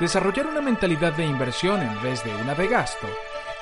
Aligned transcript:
Desarrollar 0.00 0.46
una 0.46 0.62
mentalidad 0.62 1.12
de 1.12 1.26
inversión 1.26 1.82
en 1.82 2.02
vez 2.02 2.24
de 2.24 2.34
una 2.34 2.54
de 2.54 2.68
gasto 2.68 3.06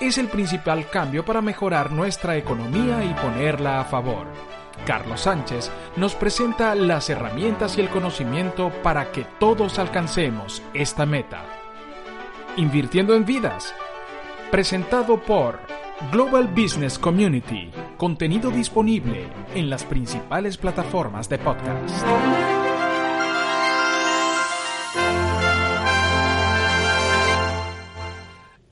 es 0.01 0.19
el 0.19 0.29
principal 0.29 0.89
cambio 0.89 1.25
para 1.25 1.43
mejorar 1.43 1.91
nuestra 1.91 2.37
economía 2.37 3.05
y 3.05 3.13
ponerla 3.15 3.81
a 3.81 3.85
favor. 3.85 4.29
Carlos 4.87 5.23
Sánchez 5.23 5.69
nos 5.97 6.15
presenta 6.15 6.77
las 6.77 7.11
herramientas 7.11 7.77
y 7.77 7.81
el 7.81 7.89
conocimiento 7.89 8.71
para 8.85 9.11
que 9.11 9.27
todos 9.41 9.81
alcancemos 9.81 10.63
esta 10.75 11.05
meta. 11.05 11.43
Invirtiendo 12.57 13.17
en 13.17 13.25
vidas. 13.25 13.75
Presentado 14.53 15.21
por 15.21 15.59
Global 16.13 16.47
Business 16.47 17.01
Community. 17.01 17.73
Contenido 17.97 18.53
disponible 18.53 19.27
en 19.57 19.69
las 19.69 19.83
principales 19.83 20.57
plataformas 20.57 21.29
de 21.29 21.39
podcast. 21.39 22.58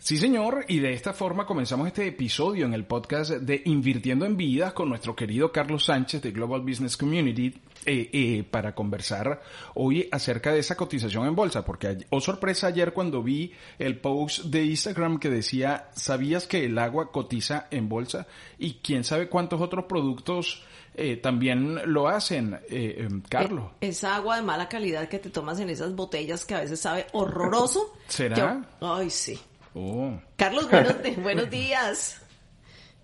Sí, 0.06 0.18
señor, 0.18 0.64
y 0.68 0.78
de 0.78 0.92
esta 0.92 1.12
forma 1.12 1.46
comenzamos 1.46 1.88
este 1.88 2.06
episodio 2.06 2.64
en 2.64 2.74
el 2.74 2.84
podcast 2.84 3.32
de 3.32 3.62
Invirtiendo 3.64 4.24
en 4.24 4.36
Vidas 4.36 4.72
con 4.72 4.88
nuestro 4.88 5.16
querido 5.16 5.50
Carlos 5.50 5.86
Sánchez 5.86 6.22
de 6.22 6.30
Global 6.30 6.60
Business 6.60 6.96
Community 6.96 7.52
eh, 7.84 8.08
eh, 8.12 8.44
para 8.48 8.72
conversar 8.72 9.42
hoy 9.74 10.08
acerca 10.12 10.52
de 10.52 10.60
esa 10.60 10.76
cotización 10.76 11.26
en 11.26 11.34
bolsa, 11.34 11.64
porque, 11.64 12.06
oh 12.10 12.20
sorpresa, 12.20 12.68
ayer 12.68 12.92
cuando 12.92 13.20
vi 13.20 13.52
el 13.80 13.98
post 13.98 14.44
de 14.44 14.66
Instagram 14.66 15.18
que 15.18 15.28
decía, 15.28 15.88
¿sabías 15.96 16.46
que 16.46 16.66
el 16.66 16.78
agua 16.78 17.10
cotiza 17.10 17.66
en 17.72 17.88
bolsa? 17.88 18.28
Y 18.60 18.74
quién 18.74 19.02
sabe 19.02 19.28
cuántos 19.28 19.60
otros 19.60 19.86
productos 19.86 20.62
eh, 20.94 21.16
también 21.16 21.80
lo 21.92 22.06
hacen, 22.06 22.60
eh, 22.70 23.08
Carlos. 23.28 23.72
Esa 23.80 24.14
agua 24.14 24.36
de 24.36 24.42
mala 24.42 24.68
calidad 24.68 25.08
que 25.08 25.18
te 25.18 25.30
tomas 25.30 25.58
en 25.58 25.68
esas 25.68 25.96
botellas 25.96 26.44
que 26.44 26.54
a 26.54 26.60
veces 26.60 26.78
sabe 26.78 27.08
horroroso. 27.10 27.92
¿Será? 28.06 28.64
ay, 28.80 29.10
sí. 29.10 29.36
Oh. 29.78 30.18
Carlos, 30.36 30.70
buenos, 30.70 30.96
buenos 31.22 31.50
días. 31.50 32.22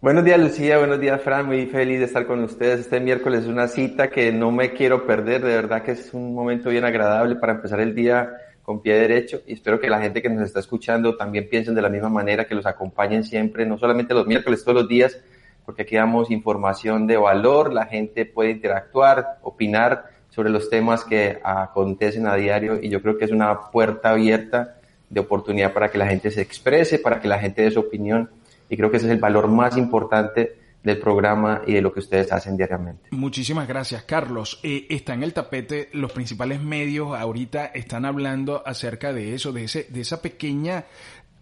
Buenos 0.01 0.25
días 0.25 0.41
Lucía, 0.41 0.79
buenos 0.79 0.99
días 0.99 1.21
Fran, 1.21 1.45
muy 1.45 1.67
feliz 1.67 1.99
de 1.99 2.07
estar 2.07 2.27
con 2.27 2.43
ustedes. 2.43 2.81
Este 2.81 2.99
miércoles 2.99 3.43
es 3.43 3.47
una 3.47 3.69
cita 3.69 4.09
que 4.09 4.33
no 4.33 4.51
me 4.51 4.73
quiero 4.73 5.07
perder, 5.07 5.43
de 5.43 5.55
verdad 5.55 5.83
que 5.83 5.91
es 5.91 6.15
un 6.15 6.35
momento 6.35 6.71
bien 6.71 6.87
agradable 6.87 7.37
para 7.37 7.53
empezar 7.53 7.79
el 7.81 7.95
día 7.95 8.33
con 8.63 8.81
pie 8.81 8.95
derecho 8.95 9.43
y 9.47 9.53
espero 9.53 9.79
que 9.79 9.91
la 9.91 10.01
gente 10.01 10.23
que 10.23 10.31
nos 10.31 10.45
está 10.45 10.61
escuchando 10.61 11.15
también 11.15 11.47
piensen 11.51 11.75
de 11.75 11.83
la 11.83 11.91
misma 11.91 12.09
manera, 12.09 12.47
que 12.47 12.55
los 12.55 12.65
acompañen 12.65 13.23
siempre, 13.23 13.67
no 13.67 13.77
solamente 13.77 14.15
los 14.15 14.27
miércoles, 14.27 14.65
todos 14.65 14.81
los 14.81 14.89
días, 14.89 15.21
porque 15.67 15.83
aquí 15.83 15.97
damos 15.97 16.31
información 16.31 17.07
de 17.07 17.19
valor, 17.19 17.71
la 17.71 17.85
gente 17.85 18.25
puede 18.25 18.51
interactuar, 18.51 19.41
opinar 19.43 20.07
sobre 20.31 20.49
los 20.49 20.71
temas 20.71 21.05
que 21.05 21.39
acontecen 21.45 22.27
a 22.27 22.35
diario 22.35 22.81
y 22.81 22.89
yo 22.89 23.03
creo 23.03 23.19
que 23.19 23.27
es 23.27 23.31
una 23.31 23.71
puerta 23.71 24.13
abierta 24.13 24.79
de 25.13 25.21
oportunidad 25.21 25.75
para 25.75 25.91
que 25.91 25.99
la 25.99 26.07
gente 26.07 26.31
se 26.31 26.41
exprese, 26.41 26.99
para 26.99 27.21
que 27.21 27.29
la 27.29 27.39
gente 27.39 27.63
dé 27.63 27.71
su 27.71 27.81
opinión. 27.81 28.31
Y 28.71 28.77
creo 28.79 28.91
que 28.91 28.97
ese 28.97 29.07
es 29.07 29.13
el 29.13 29.19
valor 29.21 29.47
más 29.47 29.77
importante 29.77 30.57
del 30.83 30.99
programa 30.99 31.61
y 31.67 31.75
de 31.75 31.83
lo 31.83 31.93
que 31.93 32.01
ustedes 32.01 32.33
hacen 32.33 32.57
diariamente. 32.57 33.11
Muchísimas 33.11 33.69
gracias, 33.69 34.05
Carlos. 34.05 34.59
Eh, 34.63 34.87
está 34.89 35.13
en 35.13 35.23
el 35.23 35.35
tapete, 35.35 35.91
los 35.93 36.13
principales 36.13 36.63
medios 36.63 37.15
ahorita 37.15 37.67
están 37.67 38.07
hablando 38.07 38.63
acerca 38.67 39.13
de 39.13 39.35
eso, 39.35 39.53
de, 39.53 39.65
ese, 39.65 39.87
de 39.91 40.01
esa 40.01 40.23
pequeña, 40.23 40.87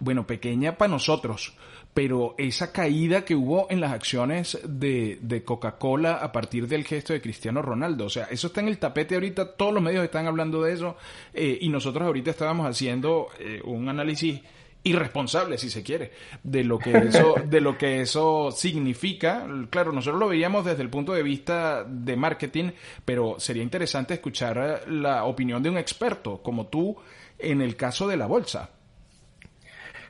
bueno, 0.00 0.26
pequeña 0.26 0.76
para 0.76 0.90
nosotros, 0.90 1.56
pero 1.94 2.34
esa 2.38 2.72
caída 2.72 3.24
que 3.24 3.34
hubo 3.34 3.66
en 3.70 3.80
las 3.80 3.92
acciones 3.92 4.58
de, 4.64 5.18
de 5.22 5.44
Coca-Cola 5.44 6.14
a 6.14 6.30
partir 6.32 6.68
del 6.68 6.84
gesto 6.84 7.12
de 7.12 7.20
Cristiano 7.20 7.62
Ronaldo. 7.62 8.06
O 8.06 8.10
sea, 8.10 8.24
eso 8.30 8.46
está 8.46 8.60
en 8.60 8.68
el 8.68 8.78
tapete 8.78 9.14
ahorita, 9.14 9.56
todos 9.56 9.74
los 9.74 9.82
medios 9.82 10.04
están 10.04 10.26
hablando 10.26 10.62
de 10.62 10.72
eso 10.72 10.96
eh, 11.34 11.58
y 11.60 11.68
nosotros 11.68 12.06
ahorita 12.06 12.30
estábamos 12.30 12.66
haciendo 12.66 13.28
eh, 13.38 13.60
un 13.64 13.88
análisis 13.88 14.40
irresponsable 14.82 15.58
si 15.58 15.68
se 15.68 15.82
quiere 15.82 16.12
de 16.42 16.64
lo 16.64 16.78
que 16.78 16.96
eso 16.96 17.34
de 17.44 17.60
lo 17.60 17.76
que 17.76 18.00
eso 18.00 18.50
significa 18.50 19.46
claro 19.68 19.92
nosotros 19.92 20.18
lo 20.18 20.28
veíamos 20.28 20.64
desde 20.64 20.82
el 20.82 20.88
punto 20.88 21.12
de 21.12 21.22
vista 21.22 21.84
de 21.84 22.16
marketing 22.16 22.70
pero 23.04 23.36
sería 23.38 23.62
interesante 23.62 24.14
escuchar 24.14 24.84
la 24.88 25.24
opinión 25.24 25.62
de 25.62 25.68
un 25.68 25.76
experto 25.76 26.42
como 26.42 26.68
tú 26.68 26.96
en 27.38 27.60
el 27.60 27.76
caso 27.76 28.08
de 28.08 28.16
la 28.16 28.24
bolsa 28.24 28.70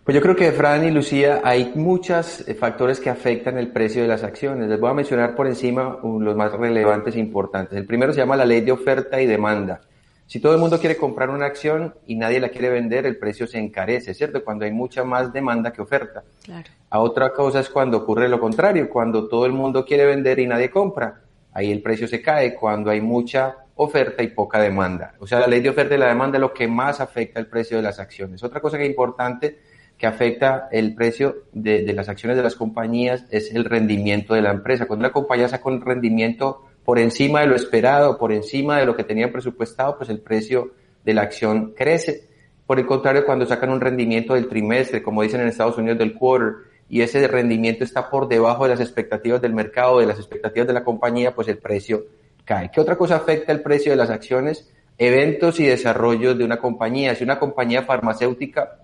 pues 0.05 0.15
yo 0.15 0.23
creo 0.23 0.35
que, 0.35 0.51
Fran 0.53 0.85
y 0.85 0.91
Lucía, 0.91 1.41
hay 1.45 1.73
muchos 1.75 2.49
eh, 2.49 2.55
factores 2.55 3.01
que 3.01 3.11
afectan 3.11 3.59
el 3.59 3.69
precio 3.69 4.03
de 4.03 4.09
las 4.09 4.25
acciones. 4.25 4.69
Les 4.69 4.81
voy 4.81 4.91
a 4.91 4.95
mencionar 4.95 5.35
por 5.37 5.47
encima 5.47 5.99
los 6.03 6.35
más 6.37 6.53
relevantes 6.53 7.17
e 7.17 7.21
importantes. 7.21 7.77
El 7.77 7.87
primero 7.87 8.13
se 8.13 8.21
llama 8.21 8.37
la 8.37 8.45
ley 8.45 8.63
de 8.63 8.73
oferta 8.73 9.21
y 9.21 9.27
demanda. 9.27 9.81
Si 10.27 10.39
todo 10.39 10.55
el 10.55 10.61
mundo 10.61 10.79
quiere 10.79 10.97
comprar 10.97 11.29
una 11.29 11.47
acción 11.47 11.95
y 12.07 12.15
nadie 12.15 12.39
la 12.39 12.51
quiere 12.51 12.71
vender, 12.71 13.05
el 13.05 13.19
precio 13.19 13.47
se 13.47 13.59
encarece, 13.59 14.15
¿cierto? 14.15 14.45
Cuando 14.45 14.65
hay 14.65 14.71
mucha 14.71 15.03
más 15.03 15.33
demanda 15.33 15.73
que 15.73 15.83
oferta. 15.83 16.23
Claro. 16.45 16.71
A 16.89 17.01
otra 17.01 17.33
cosa 17.33 17.61
es 17.61 17.69
cuando 17.69 17.99
ocurre 17.99 18.29
lo 18.29 18.39
contrario, 18.39 18.89
cuando 18.89 19.29
todo 19.29 19.45
el 19.45 19.53
mundo 19.53 19.85
quiere 19.85 20.07
vender 20.07 20.39
y 20.39 20.47
nadie 20.47 20.71
compra. 20.71 21.21
Ahí 21.53 21.73
el 21.73 21.83
precio 21.83 22.07
se 22.07 22.23
cae 22.23 22.55
cuando 22.55 22.91
hay 22.91 23.01
mucha 23.01 23.57
oferta 23.75 24.23
y 24.23 24.29
poca 24.29 24.61
demanda. 24.61 25.15
O 25.19 25.27
sea, 25.27 25.41
la 25.41 25.47
ley 25.47 25.61
de 25.61 25.71
oferta 25.71 25.95
y 25.95 25.99
la 25.99 26.07
demanda 26.07 26.39
es 26.39 26.41
lo 26.41 26.55
que 26.55 26.69
más 26.69 27.01
afecta 27.01 27.41
el 27.41 27.47
precio 27.47 27.79
de 27.79 27.83
las 27.83 27.99
acciones. 27.99 28.43
Otra 28.45 28.61
cosa 28.61 28.77
que 28.77 28.85
es 28.85 28.91
importante 28.91 29.59
que 30.01 30.07
afecta 30.07 30.71
el 30.73 30.95
precio 30.95 31.43
de, 31.53 31.93
las 31.93 32.09
acciones 32.09 32.39
de 32.39 32.43
las 32.43 32.57
compañías 32.57 33.27
es 33.31 33.55
el 33.55 33.67
rendimiento 33.67 34.33
de 34.33 34.41
la 34.41 34.51
empresa. 34.51 34.87
Cuando 34.87 35.05
una 35.05 35.13
compañía 35.13 35.47
saca 35.47 35.69
un 35.69 35.83
rendimiento 35.83 36.63
por 36.87 36.99
encima 36.99 37.43
de 37.43 37.49
lo 37.49 37.55
esperado, 37.55 38.17
por 38.17 38.33
encima 38.33 38.79
de 38.79 38.87
lo 38.87 38.97
que 38.97 39.05
tenía 39.05 39.31
presupuestado, 39.31 39.99
pues 39.99 40.09
el 40.09 40.21
precio 40.21 40.73
de 41.05 41.13
la 41.13 41.21
acción 41.21 41.75
crece. 41.77 42.27
Por 42.67 42.79
el 42.79 42.87
contrario, 42.87 43.27
cuando 43.27 43.45
sacan 43.45 43.69
un 43.69 43.81
rendimiento 43.83 44.33
del 44.33 44.49
trimestre, 44.49 45.03
como 45.03 45.21
dicen 45.21 45.43
en 45.43 45.49
Estados 45.49 45.77
Unidos 45.77 45.99
del 45.99 46.15
quarter, 46.15 46.71
y 46.89 47.03
ese 47.03 47.29
rendimiento 47.29 47.85
está 47.85 48.09
por 48.09 48.27
debajo 48.27 48.65
de 48.65 48.71
las 48.71 48.81
expectativas 48.81 49.43
del 49.43 49.53
mercado, 49.53 50.01
de 50.01 50.07
las 50.07 50.19
expectativas 50.19 50.67
de 50.67 50.73
la 50.73 50.83
compañía, 50.83 51.35
pues 51.35 51.47
el 51.49 51.59
precio 51.59 52.07
cae. 52.47 52.71
¿Qué 52.73 52.81
otra 52.81 52.97
cosa 52.97 53.17
afecta 53.17 53.53
el 53.53 53.61
precio 53.61 53.93
de 53.93 53.97
las 53.97 54.09
acciones? 54.09 54.73
Eventos 54.97 55.61
y 55.61 55.67
desarrollos 55.67 56.39
de 56.39 56.45
una 56.45 56.57
compañía. 56.57 57.15
Si 57.15 57.23
una 57.23 57.39
compañía 57.39 57.83
farmacéutica 57.83 58.79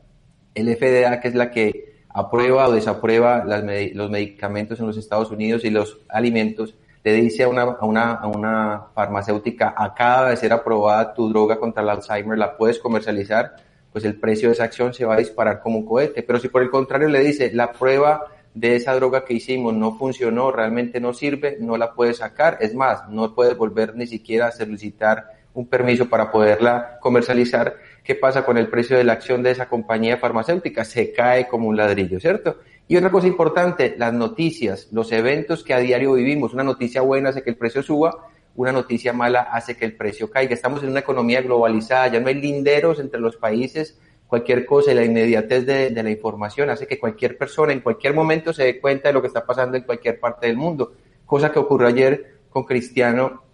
el 0.56 0.74
FDA, 0.74 1.20
que 1.20 1.28
es 1.28 1.34
la 1.34 1.50
que 1.50 1.96
aprueba 2.08 2.66
o 2.66 2.72
desaprueba 2.72 3.44
los 3.44 4.10
medicamentos 4.10 4.80
en 4.80 4.86
los 4.86 4.96
Estados 4.96 5.30
Unidos 5.30 5.64
y 5.64 5.70
los 5.70 6.00
alimentos, 6.08 6.74
le 7.04 7.12
dice 7.12 7.44
a 7.44 7.48
una, 7.48 7.62
a, 7.62 7.84
una, 7.84 8.14
a 8.14 8.26
una 8.26 8.86
farmacéutica, 8.94 9.74
acaba 9.76 10.30
de 10.30 10.36
ser 10.36 10.52
aprobada 10.52 11.14
tu 11.14 11.28
droga 11.28 11.60
contra 11.60 11.82
el 11.82 11.90
Alzheimer, 11.90 12.36
la 12.36 12.56
puedes 12.56 12.80
comercializar, 12.80 13.54
pues 13.92 14.04
el 14.04 14.18
precio 14.18 14.48
de 14.48 14.54
esa 14.54 14.64
acción 14.64 14.92
se 14.92 15.04
va 15.04 15.14
a 15.14 15.18
disparar 15.18 15.60
como 15.60 15.78
un 15.78 15.86
cohete. 15.86 16.22
Pero 16.22 16.40
si 16.40 16.48
por 16.48 16.62
el 16.62 16.70
contrario 16.70 17.08
le 17.08 17.20
dice, 17.20 17.52
la 17.52 17.70
prueba 17.70 18.26
de 18.54 18.74
esa 18.74 18.94
droga 18.94 19.24
que 19.24 19.34
hicimos 19.34 19.74
no 19.74 19.96
funcionó, 19.96 20.50
realmente 20.50 20.98
no 20.98 21.12
sirve, 21.12 21.58
no 21.60 21.76
la 21.76 21.92
puedes 21.92 22.16
sacar, 22.16 22.58
es 22.60 22.74
más, 22.74 23.08
no 23.10 23.34
puedes 23.34 23.56
volver 23.56 23.94
ni 23.94 24.06
siquiera 24.06 24.46
a 24.46 24.52
solicitar 24.52 25.35
un 25.56 25.66
permiso 25.66 26.08
para 26.10 26.30
poderla 26.30 26.98
comercializar, 27.00 27.76
¿qué 28.04 28.14
pasa 28.14 28.44
con 28.44 28.58
el 28.58 28.68
precio 28.68 28.98
de 28.98 29.04
la 29.04 29.14
acción 29.14 29.42
de 29.42 29.52
esa 29.52 29.70
compañía 29.70 30.18
farmacéutica? 30.18 30.84
Se 30.84 31.12
cae 31.12 31.48
como 31.48 31.66
un 31.66 31.78
ladrillo, 31.78 32.20
¿cierto? 32.20 32.58
Y 32.86 32.96
otra 32.98 33.10
cosa 33.10 33.26
importante, 33.26 33.94
las 33.96 34.12
noticias, 34.12 34.88
los 34.92 35.10
eventos 35.12 35.64
que 35.64 35.72
a 35.72 35.78
diario 35.78 36.12
vivimos. 36.12 36.52
Una 36.52 36.62
noticia 36.62 37.00
buena 37.00 37.30
hace 37.30 37.42
que 37.42 37.48
el 37.48 37.56
precio 37.56 37.82
suba, 37.82 38.28
una 38.54 38.70
noticia 38.70 39.14
mala 39.14 39.48
hace 39.50 39.78
que 39.78 39.86
el 39.86 39.96
precio 39.96 40.30
caiga. 40.30 40.52
Estamos 40.52 40.82
en 40.82 40.90
una 40.90 41.00
economía 41.00 41.40
globalizada, 41.40 42.08
ya 42.08 42.20
no 42.20 42.28
hay 42.28 42.34
linderos 42.34 43.00
entre 43.00 43.18
los 43.18 43.38
países, 43.38 43.98
cualquier 44.26 44.66
cosa 44.66 44.92
la 44.92 45.04
inmediatez 45.04 45.64
de, 45.64 45.88
de 45.88 46.02
la 46.02 46.10
información 46.10 46.68
hace 46.68 46.86
que 46.86 46.98
cualquier 46.98 47.38
persona 47.38 47.72
en 47.72 47.80
cualquier 47.80 48.12
momento 48.12 48.52
se 48.52 48.64
dé 48.64 48.78
cuenta 48.78 49.08
de 49.08 49.14
lo 49.14 49.22
que 49.22 49.28
está 49.28 49.46
pasando 49.46 49.78
en 49.78 49.84
cualquier 49.84 50.20
parte 50.20 50.48
del 50.48 50.58
mundo. 50.58 50.92
Cosa 51.24 51.50
que 51.50 51.58
ocurrió 51.58 51.88
ayer 51.88 52.40
con 52.50 52.64
Cristiano 52.64 53.45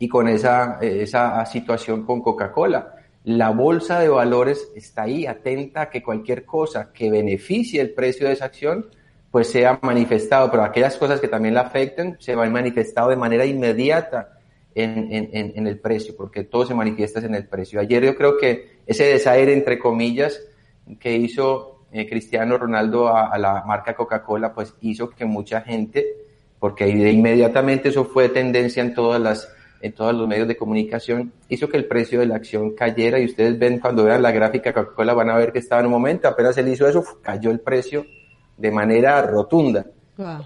y 0.00 0.08
con 0.08 0.26
esa, 0.26 0.78
esa 0.80 1.46
situación 1.46 2.04
con 2.04 2.20
Coca-Cola 2.20 2.96
la 3.24 3.50
bolsa 3.50 4.00
de 4.00 4.08
valores 4.08 4.70
está 4.74 5.02
ahí 5.02 5.26
atenta 5.26 5.82
a 5.82 5.90
que 5.90 6.02
cualquier 6.02 6.44
cosa 6.44 6.90
que 6.92 7.10
beneficie 7.10 7.80
el 7.80 7.92
precio 7.92 8.26
de 8.26 8.32
esa 8.32 8.46
acción 8.46 8.86
pues 9.30 9.48
sea 9.48 9.78
manifestado, 9.82 10.50
pero 10.50 10.64
aquellas 10.64 10.96
cosas 10.96 11.20
que 11.20 11.28
también 11.28 11.54
la 11.54 11.60
afecten 11.60 12.16
se 12.18 12.34
van 12.34 12.50
manifestado 12.50 13.10
de 13.10 13.16
manera 13.16 13.44
inmediata 13.44 14.38
en, 14.74 15.12
en, 15.12 15.52
en, 15.54 15.66
el 15.66 15.78
precio, 15.78 16.16
porque 16.16 16.44
todo 16.44 16.66
se 16.66 16.74
manifiesta 16.74 17.20
en 17.20 17.34
el 17.36 17.46
precio. 17.46 17.78
Ayer 17.78 18.04
yo 18.04 18.16
creo 18.16 18.36
que 18.38 18.80
ese 18.86 19.04
desaire, 19.04 19.52
entre 19.52 19.78
comillas, 19.78 20.40
que 20.98 21.14
hizo 21.14 21.84
eh, 21.92 22.08
Cristiano 22.08 22.58
Ronaldo 22.58 23.08
a, 23.08 23.28
a 23.28 23.38
la 23.38 23.62
marca 23.64 23.94
Coca-Cola, 23.94 24.52
pues 24.52 24.74
hizo 24.80 25.10
que 25.10 25.24
mucha 25.24 25.60
gente, 25.60 26.06
porque 26.58 26.88
inmediatamente 26.88 27.90
eso 27.90 28.04
fue 28.04 28.30
tendencia 28.30 28.82
en 28.82 28.94
todas 28.94 29.20
las 29.20 29.54
en 29.80 29.92
todos 29.92 30.14
los 30.14 30.28
medios 30.28 30.46
de 30.46 30.56
comunicación, 30.56 31.32
hizo 31.48 31.68
que 31.68 31.76
el 31.76 31.86
precio 31.86 32.20
de 32.20 32.26
la 32.26 32.36
acción 32.36 32.74
cayera 32.74 33.18
y 33.18 33.24
ustedes 33.24 33.58
ven 33.58 33.78
cuando 33.78 34.04
vean 34.04 34.22
la 34.22 34.30
gráfica 34.30 34.72
Coca-Cola 34.72 35.14
van 35.14 35.30
a 35.30 35.36
ver 35.36 35.52
que 35.52 35.58
estaba 35.58 35.80
en 35.80 35.86
un 35.86 35.92
momento, 35.92 36.28
apenas 36.28 36.56
él 36.58 36.68
hizo 36.68 36.86
eso, 36.86 37.04
cayó 37.22 37.50
el 37.50 37.60
precio 37.60 38.06
de 38.56 38.70
manera 38.70 39.22
rotunda. 39.22 39.86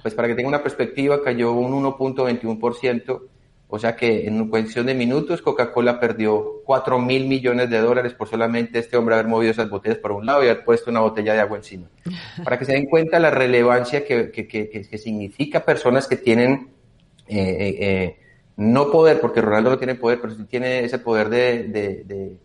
Pues 0.02 0.14
para 0.14 0.28
que 0.28 0.36
tenga 0.36 0.48
una 0.48 0.62
perspectiva, 0.62 1.20
cayó 1.20 1.52
un 1.52 1.82
1.21%, 1.82 3.22
O 3.66 3.78
sea 3.81 3.96
que 3.96 4.28
en 4.28 4.48
cuestión 4.48 4.86
de 4.86 4.94
minutos 4.94 5.42
Coca-Cola 5.42 5.98
perdió 5.98 6.62
4 6.64 6.96
mil 7.00 7.26
millones 7.26 7.70
de 7.70 7.78
dólares 7.78 8.14
por 8.14 8.28
solamente 8.28 8.78
este 8.78 8.96
hombre 8.96 9.16
haber 9.16 9.26
movido 9.26 9.50
esas 9.50 9.69
botellas 9.69 9.98
por 9.98 10.12
un 10.12 10.26
lado 10.26 10.44
y 10.44 10.48
haber 10.48 10.64
puesto 10.64 10.92
una 10.92 11.00
botella 11.00 11.34
de 11.34 11.40
agua 11.40 11.56
encima. 11.56 11.88
Para 12.44 12.56
que 12.56 12.66
se 12.66 12.72
den 12.72 12.86
cuenta 12.86 13.19
la 13.19 13.31
relevancia 13.31 14.04
que, 14.04 14.31
que, 14.31 14.46
que, 14.46 14.69
que 14.69 14.98
significa 14.98 15.64
personas 15.64 16.06
que 16.06 16.16
tienen 16.19 16.70
eh, 17.26 17.38
eh, 17.38 17.76
eh, 17.81 18.16
no 18.56 18.90
poder, 18.90 19.20
porque 19.20 19.40
Ronaldo 19.40 19.70
no 19.70 19.78
tiene 19.78 19.94
poder, 19.94 20.20
pero 20.20 20.34
sí 20.34 20.44
tiene 20.44 20.84
ese 20.84 20.98
poder 20.98 21.28
de, 21.28 21.64
de, 21.64 22.04
de 22.04 22.38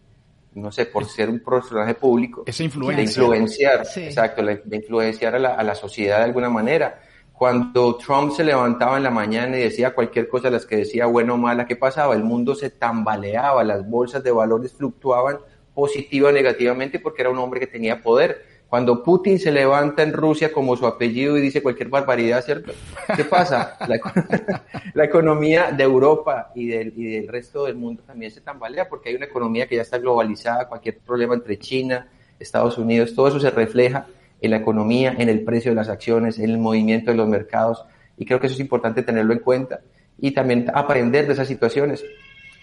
no 0.53 0.71
sé, 0.71 0.85
por 0.85 1.05
ser 1.05 1.29
un 1.29 1.39
personaje 1.39 1.93
público. 1.93 2.43
Esa 2.45 2.63
influencia. 2.63 2.97
De 2.97 3.03
influenciar, 3.03 3.87
exacto, 3.95 4.43
de 4.43 4.75
influenciar 4.75 5.35
a 5.35 5.39
la, 5.39 5.55
a 5.55 5.63
la 5.63 5.75
sociedad 5.75 6.17
de 6.17 6.25
alguna 6.25 6.49
manera 6.49 6.99
cuando 7.39 7.95
Trump 7.95 8.33
se 8.33 8.43
levantaba 8.43 8.97
en 8.97 9.03
la 9.03 9.11
mañana 9.11 9.57
y 9.57 9.61
decía 9.61 9.95
cualquier 9.95 10.27
cosa, 10.27 10.49
las 10.49 10.65
que 10.65 10.75
decía 10.75 11.05
bueno 11.05 11.35
o 11.35 11.37
mala, 11.37 11.65
¿qué 11.65 11.77
pasaba? 11.77 12.13
El 12.13 12.25
mundo 12.25 12.53
se 12.53 12.69
tambaleaba, 12.69 13.63
las 13.63 13.89
bolsas 13.89 14.21
de 14.25 14.31
valores 14.31 14.73
fluctuaban 14.73 15.37
positiva 15.73 16.27
o 16.27 16.31
negativamente 16.33 16.99
porque 16.99 17.21
era 17.21 17.31
un 17.31 17.37
hombre 17.37 17.61
que 17.61 17.67
tenía 17.67 18.01
poder. 18.01 18.43
Cuando 18.69 19.03
Putin 19.03 19.39
se 19.39 19.51
levanta 19.51 20.03
en 20.03 20.13
Rusia 20.13 20.51
como 20.51 20.75
su 20.77 20.85
apellido 20.85 21.35
y 21.37 21.41
dice 21.41 21.63
cualquier 21.63 21.89
barbaridad, 21.89 22.43
¿cierto? 22.45 22.71
¿Qué 23.15 23.25
pasa? 23.25 23.77
La, 24.93 25.03
economía 25.03 25.71
de 25.71 25.83
Europa 25.83 26.51
y 26.53 26.67
del, 26.67 26.93
y 26.95 27.05
del 27.05 27.27
resto 27.27 27.65
del 27.65 27.75
mundo 27.75 28.03
también 28.05 28.31
se 28.31 28.41
tambalea 28.41 28.87
porque 28.87 29.09
hay 29.09 29.15
una 29.15 29.25
economía 29.25 29.67
que 29.67 29.75
ya 29.75 29.81
está 29.81 29.97
globalizada, 29.97 30.67
cualquier 30.67 30.99
problema 30.99 31.33
entre 31.33 31.57
China, 31.57 32.07
Estados 32.39 32.77
Unidos, 32.77 33.15
todo 33.15 33.27
eso 33.27 33.39
se 33.39 33.49
refleja 33.49 34.05
en 34.41 34.51
la 34.51 34.57
economía, 34.57 35.15
en 35.17 35.29
el 35.29 35.43
precio 35.43 35.71
de 35.71 35.75
las 35.75 35.89
acciones, 35.89 36.39
en 36.39 36.49
el 36.49 36.57
movimiento 36.57 37.11
de 37.11 37.17
los 37.17 37.27
mercados. 37.27 37.83
Y 38.17 38.25
creo 38.25 38.39
que 38.39 38.47
eso 38.47 38.53
es 38.53 38.59
importante 38.59 39.03
tenerlo 39.03 39.33
en 39.33 39.39
cuenta 39.39 39.81
y 40.17 40.31
también 40.31 40.69
aprender 40.73 41.27
de 41.27 41.33
esas 41.33 41.47
situaciones, 41.47 42.03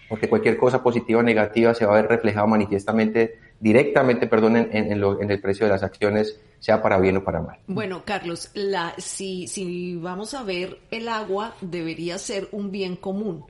porque 0.09 0.29
cualquier 0.29 0.57
cosa 0.57 0.83
positiva 0.83 1.21
o 1.21 1.23
negativa 1.23 1.75
se 1.75 1.87
va 1.87 1.93
a 1.95 2.03
ver 2.03 2.09
reflejado 2.11 2.47
manifiestamente, 2.47 3.39
directamente, 3.61 4.27
perdón, 4.27 4.57
en, 4.57 4.69
en, 4.73 5.31
el 5.31 5.41
precio 5.41 5.67
de 5.67 5.73
las 5.73 5.83
acciones, 5.83 6.41
sea 6.59 6.83
para 6.83 6.99
bien 6.99 7.17
o 7.17 7.25
para 7.25 7.41
mal. 7.41 7.59
Bueno, 7.67 8.03
Carlos, 8.05 8.51
la, 8.55 8.95
si, 8.99 9.47
si 9.47 9.97
vamos 9.97 10.35
a 10.35 10.43
ver, 10.43 10.79
el 10.91 11.09
agua 11.09 11.55
debería 11.61 12.19
ser 12.19 12.49
un 12.53 12.71
bien 12.71 12.97
común. 12.97 13.45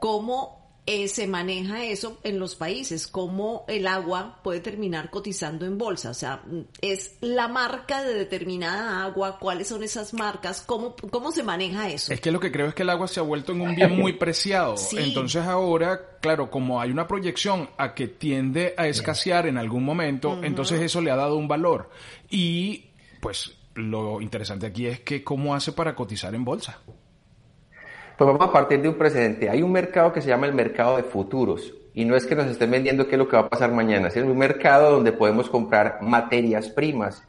¿Cómo 0.00 0.65
eh, 0.86 1.08
se 1.08 1.26
maneja 1.26 1.84
eso 1.84 2.18
en 2.22 2.38
los 2.38 2.54
países, 2.54 3.08
cómo 3.08 3.64
el 3.66 3.88
agua 3.88 4.40
puede 4.42 4.60
terminar 4.60 5.10
cotizando 5.10 5.66
en 5.66 5.78
bolsa. 5.78 6.10
O 6.10 6.14
sea, 6.14 6.42
es 6.80 7.16
la 7.20 7.48
marca 7.48 8.04
de 8.04 8.14
determinada 8.14 9.02
agua, 9.02 9.38
cuáles 9.40 9.66
son 9.66 9.82
esas 9.82 10.14
marcas, 10.14 10.62
cómo, 10.62 10.94
cómo 11.10 11.32
se 11.32 11.42
maneja 11.42 11.90
eso. 11.90 12.12
Es 12.12 12.20
que 12.20 12.30
lo 12.30 12.38
que 12.38 12.52
creo 12.52 12.68
es 12.68 12.74
que 12.74 12.84
el 12.84 12.90
agua 12.90 13.08
se 13.08 13.18
ha 13.18 13.24
vuelto 13.24 13.52
en 13.52 13.62
un 13.62 13.74
bien 13.74 13.96
muy 13.96 14.12
preciado. 14.18 14.76
Entonces 14.92 15.44
ahora, 15.44 16.18
claro, 16.20 16.50
como 16.50 16.80
hay 16.80 16.90
una 16.90 17.08
proyección 17.08 17.68
a 17.76 17.94
que 17.94 18.06
tiende 18.06 18.74
a 18.76 18.86
escasear 18.86 19.46
en 19.46 19.58
algún 19.58 19.84
momento, 19.84 20.38
entonces 20.42 20.80
eso 20.80 21.00
le 21.00 21.10
ha 21.10 21.16
dado 21.16 21.36
un 21.36 21.48
valor. 21.48 21.90
Y 22.30 22.86
pues 23.20 23.52
lo 23.74 24.20
interesante 24.20 24.66
aquí 24.66 24.86
es 24.86 25.00
que 25.00 25.24
cómo 25.24 25.54
hace 25.54 25.72
para 25.72 25.94
cotizar 25.94 26.34
en 26.34 26.44
bolsa. 26.44 26.80
Pues 28.16 28.26
vamos 28.26 28.48
a 28.48 28.50
partir 28.50 28.80
de 28.80 28.88
un 28.88 28.94
precedente. 28.94 29.50
Hay 29.50 29.62
un 29.62 29.70
mercado 29.70 30.10
que 30.10 30.22
se 30.22 30.28
llama 30.28 30.46
el 30.46 30.54
mercado 30.54 30.96
de 30.96 31.02
futuros. 31.02 31.74
Y 31.92 32.06
no 32.06 32.16
es 32.16 32.26
que 32.26 32.34
nos 32.34 32.46
estén 32.46 32.70
vendiendo 32.70 33.06
qué 33.06 33.16
es 33.16 33.18
lo 33.18 33.28
que 33.28 33.36
va 33.36 33.42
a 33.42 33.48
pasar 33.50 33.72
mañana. 33.72 34.08
Es 34.08 34.16
un 34.16 34.38
mercado 34.38 34.90
donde 34.90 35.12
podemos 35.12 35.50
comprar 35.50 35.98
materias 36.00 36.70
primas. 36.70 37.22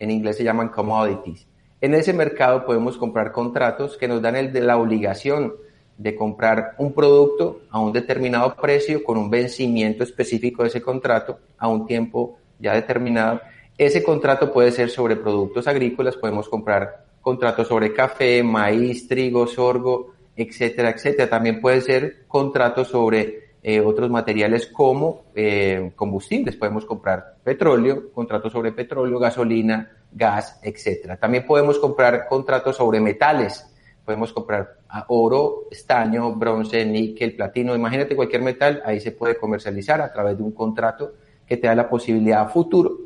En 0.00 0.10
inglés 0.10 0.38
se 0.38 0.42
llaman 0.42 0.70
commodities. 0.70 1.46
En 1.80 1.94
ese 1.94 2.12
mercado 2.12 2.66
podemos 2.66 2.96
comprar 2.96 3.30
contratos 3.30 3.96
que 3.96 4.08
nos 4.08 4.20
dan 4.20 4.34
el 4.34 4.52
de 4.52 4.62
la 4.62 4.78
obligación 4.78 5.54
de 5.96 6.16
comprar 6.16 6.74
un 6.78 6.92
producto 6.92 7.60
a 7.70 7.78
un 7.78 7.92
determinado 7.92 8.56
precio 8.56 9.04
con 9.04 9.18
un 9.18 9.30
vencimiento 9.30 10.02
específico 10.02 10.62
de 10.62 10.70
ese 10.70 10.82
contrato 10.82 11.38
a 11.56 11.68
un 11.68 11.86
tiempo 11.86 12.38
ya 12.58 12.74
determinado. 12.74 13.40
Ese 13.78 14.02
contrato 14.02 14.52
puede 14.52 14.72
ser 14.72 14.90
sobre 14.90 15.14
productos 15.14 15.68
agrícolas, 15.68 16.16
podemos 16.16 16.48
comprar 16.48 17.06
contratos 17.20 17.68
sobre 17.68 17.92
café, 17.92 18.42
maíz, 18.42 19.06
trigo, 19.06 19.46
sorgo, 19.46 20.12
etcétera, 20.36 20.90
etcétera. 20.90 21.28
También 21.28 21.60
puede 21.60 21.80
ser 21.80 22.24
contratos 22.26 22.88
sobre 22.88 23.52
eh, 23.62 23.80
otros 23.80 24.10
materiales 24.10 24.66
como 24.66 25.26
eh, 25.34 25.92
combustibles. 25.94 26.56
Podemos 26.56 26.84
comprar 26.84 27.36
petróleo, 27.44 28.12
contratos 28.12 28.52
sobre 28.52 28.72
petróleo, 28.72 29.18
gasolina, 29.18 29.90
gas, 30.10 30.58
etcétera. 30.62 31.16
También 31.16 31.46
podemos 31.46 31.78
comprar 31.78 32.26
contratos 32.28 32.76
sobre 32.76 33.00
metales. 33.00 33.68
Podemos 34.04 34.32
comprar 34.32 34.78
oro, 35.08 35.68
estaño, 35.70 36.34
bronce, 36.34 36.84
níquel, 36.84 37.36
platino. 37.36 37.76
Imagínate 37.76 38.16
cualquier 38.16 38.42
metal, 38.42 38.82
ahí 38.84 38.98
se 38.98 39.12
puede 39.12 39.36
comercializar 39.36 40.00
a 40.00 40.12
través 40.12 40.36
de 40.36 40.42
un 40.42 40.50
contrato 40.50 41.12
que 41.46 41.56
te 41.56 41.68
da 41.68 41.74
la 41.76 41.88
posibilidad 41.88 42.40
a 42.40 42.48
futuro 42.48 42.98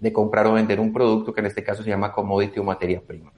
de 0.00 0.12
comprar 0.12 0.46
o 0.46 0.54
vender 0.54 0.80
un 0.80 0.92
producto 0.92 1.32
que 1.32 1.40
en 1.40 1.46
este 1.46 1.62
caso 1.62 1.82
se 1.82 1.90
llama 1.90 2.10
commodity 2.10 2.58
o 2.58 2.64
materia 2.64 3.02
prima. 3.06 3.30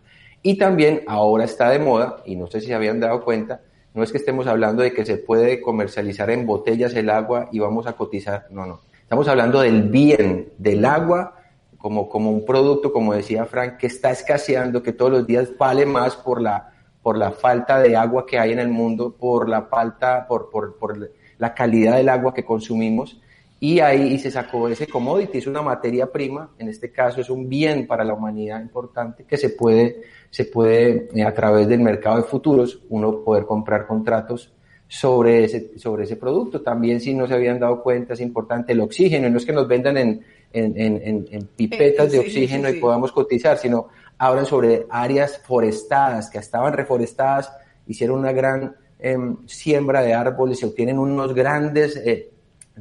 Y 0.42 0.58
también 0.58 1.02
ahora 1.06 1.44
está 1.44 1.70
de 1.70 1.78
moda, 1.78 2.22
y 2.24 2.36
no 2.36 2.46
sé 2.48 2.60
si 2.60 2.66
se 2.66 2.74
habían 2.74 2.98
dado 2.98 3.24
cuenta, 3.24 3.60
no 3.94 4.02
es 4.02 4.10
que 4.10 4.18
estemos 4.18 4.46
hablando 4.46 4.82
de 4.82 4.92
que 4.92 5.04
se 5.04 5.18
puede 5.18 5.60
comercializar 5.60 6.30
en 6.30 6.46
botellas 6.46 6.94
el 6.94 7.10
agua 7.10 7.48
y 7.52 7.58
vamos 7.58 7.86
a 7.86 7.92
cotizar, 7.92 8.46
no, 8.50 8.66
no. 8.66 8.80
Estamos 9.02 9.28
hablando 9.28 9.60
del 9.60 9.82
bien 9.90 10.52
del 10.56 10.84
agua 10.84 11.36
como, 11.76 12.08
como 12.08 12.30
un 12.30 12.46
producto, 12.46 12.92
como 12.92 13.12
decía 13.12 13.44
Frank, 13.44 13.76
que 13.76 13.88
está 13.88 14.10
escaseando, 14.10 14.82
que 14.82 14.92
todos 14.92 15.10
los 15.10 15.26
días 15.26 15.50
vale 15.58 15.84
más 15.84 16.16
por 16.16 16.40
la, 16.40 16.72
por 17.02 17.18
la 17.18 17.32
falta 17.32 17.80
de 17.80 17.96
agua 17.96 18.24
que 18.24 18.38
hay 18.38 18.52
en 18.52 18.60
el 18.60 18.68
mundo, 18.68 19.14
por 19.18 19.48
la 19.48 19.62
falta, 19.62 20.26
por, 20.26 20.48
por, 20.48 20.78
por 20.78 21.10
la 21.38 21.54
calidad 21.54 21.96
del 21.96 22.08
agua 22.08 22.32
que 22.32 22.44
consumimos 22.44 23.20
y 23.62 23.78
ahí 23.78 24.18
se 24.18 24.28
sacó 24.28 24.66
ese 24.66 24.88
commodity, 24.88 25.38
es 25.38 25.46
una 25.46 25.62
materia 25.62 26.10
prima, 26.10 26.50
en 26.58 26.68
este 26.68 26.90
caso 26.90 27.20
es 27.20 27.30
un 27.30 27.48
bien 27.48 27.86
para 27.86 28.02
la 28.02 28.12
humanidad 28.12 28.60
importante 28.60 29.22
que 29.22 29.36
se 29.36 29.50
puede, 29.50 30.02
se 30.30 30.46
puede 30.46 31.08
eh, 31.14 31.22
a 31.22 31.32
través 31.32 31.68
del 31.68 31.78
mercado 31.78 32.16
de 32.16 32.24
futuros 32.24 32.80
uno 32.88 33.22
poder 33.22 33.46
comprar 33.46 33.86
contratos 33.86 34.52
sobre 34.88 35.44
ese, 35.44 35.78
sobre 35.78 36.02
ese 36.02 36.16
producto. 36.16 36.60
También 36.60 36.98
si 36.98 37.14
no 37.14 37.28
se 37.28 37.34
habían 37.34 37.60
dado 37.60 37.84
cuenta 37.84 38.14
es 38.14 38.20
importante 38.20 38.72
el 38.72 38.80
oxígeno, 38.80 39.30
no 39.30 39.36
es 39.36 39.46
que 39.46 39.52
nos 39.52 39.68
vendan 39.68 39.96
en, 39.96 40.24
en, 40.52 40.76
en, 40.76 41.28
en 41.30 41.46
pipetas 41.46 42.10
de 42.10 42.18
oxígeno 42.18 42.68
y 42.68 42.80
podamos 42.80 43.12
cotizar, 43.12 43.58
sino 43.58 43.90
hablan 44.18 44.44
sobre 44.44 44.88
áreas 44.90 45.38
forestadas 45.38 46.28
que 46.30 46.38
estaban 46.38 46.72
reforestadas, 46.72 47.52
hicieron 47.86 48.18
una 48.18 48.32
gran 48.32 48.74
em, 48.98 49.36
siembra 49.46 50.02
de 50.02 50.14
árboles, 50.14 50.58
se 50.58 50.66
obtienen 50.66 50.98
unos 50.98 51.32
grandes 51.32 51.96
eh, 51.96 52.31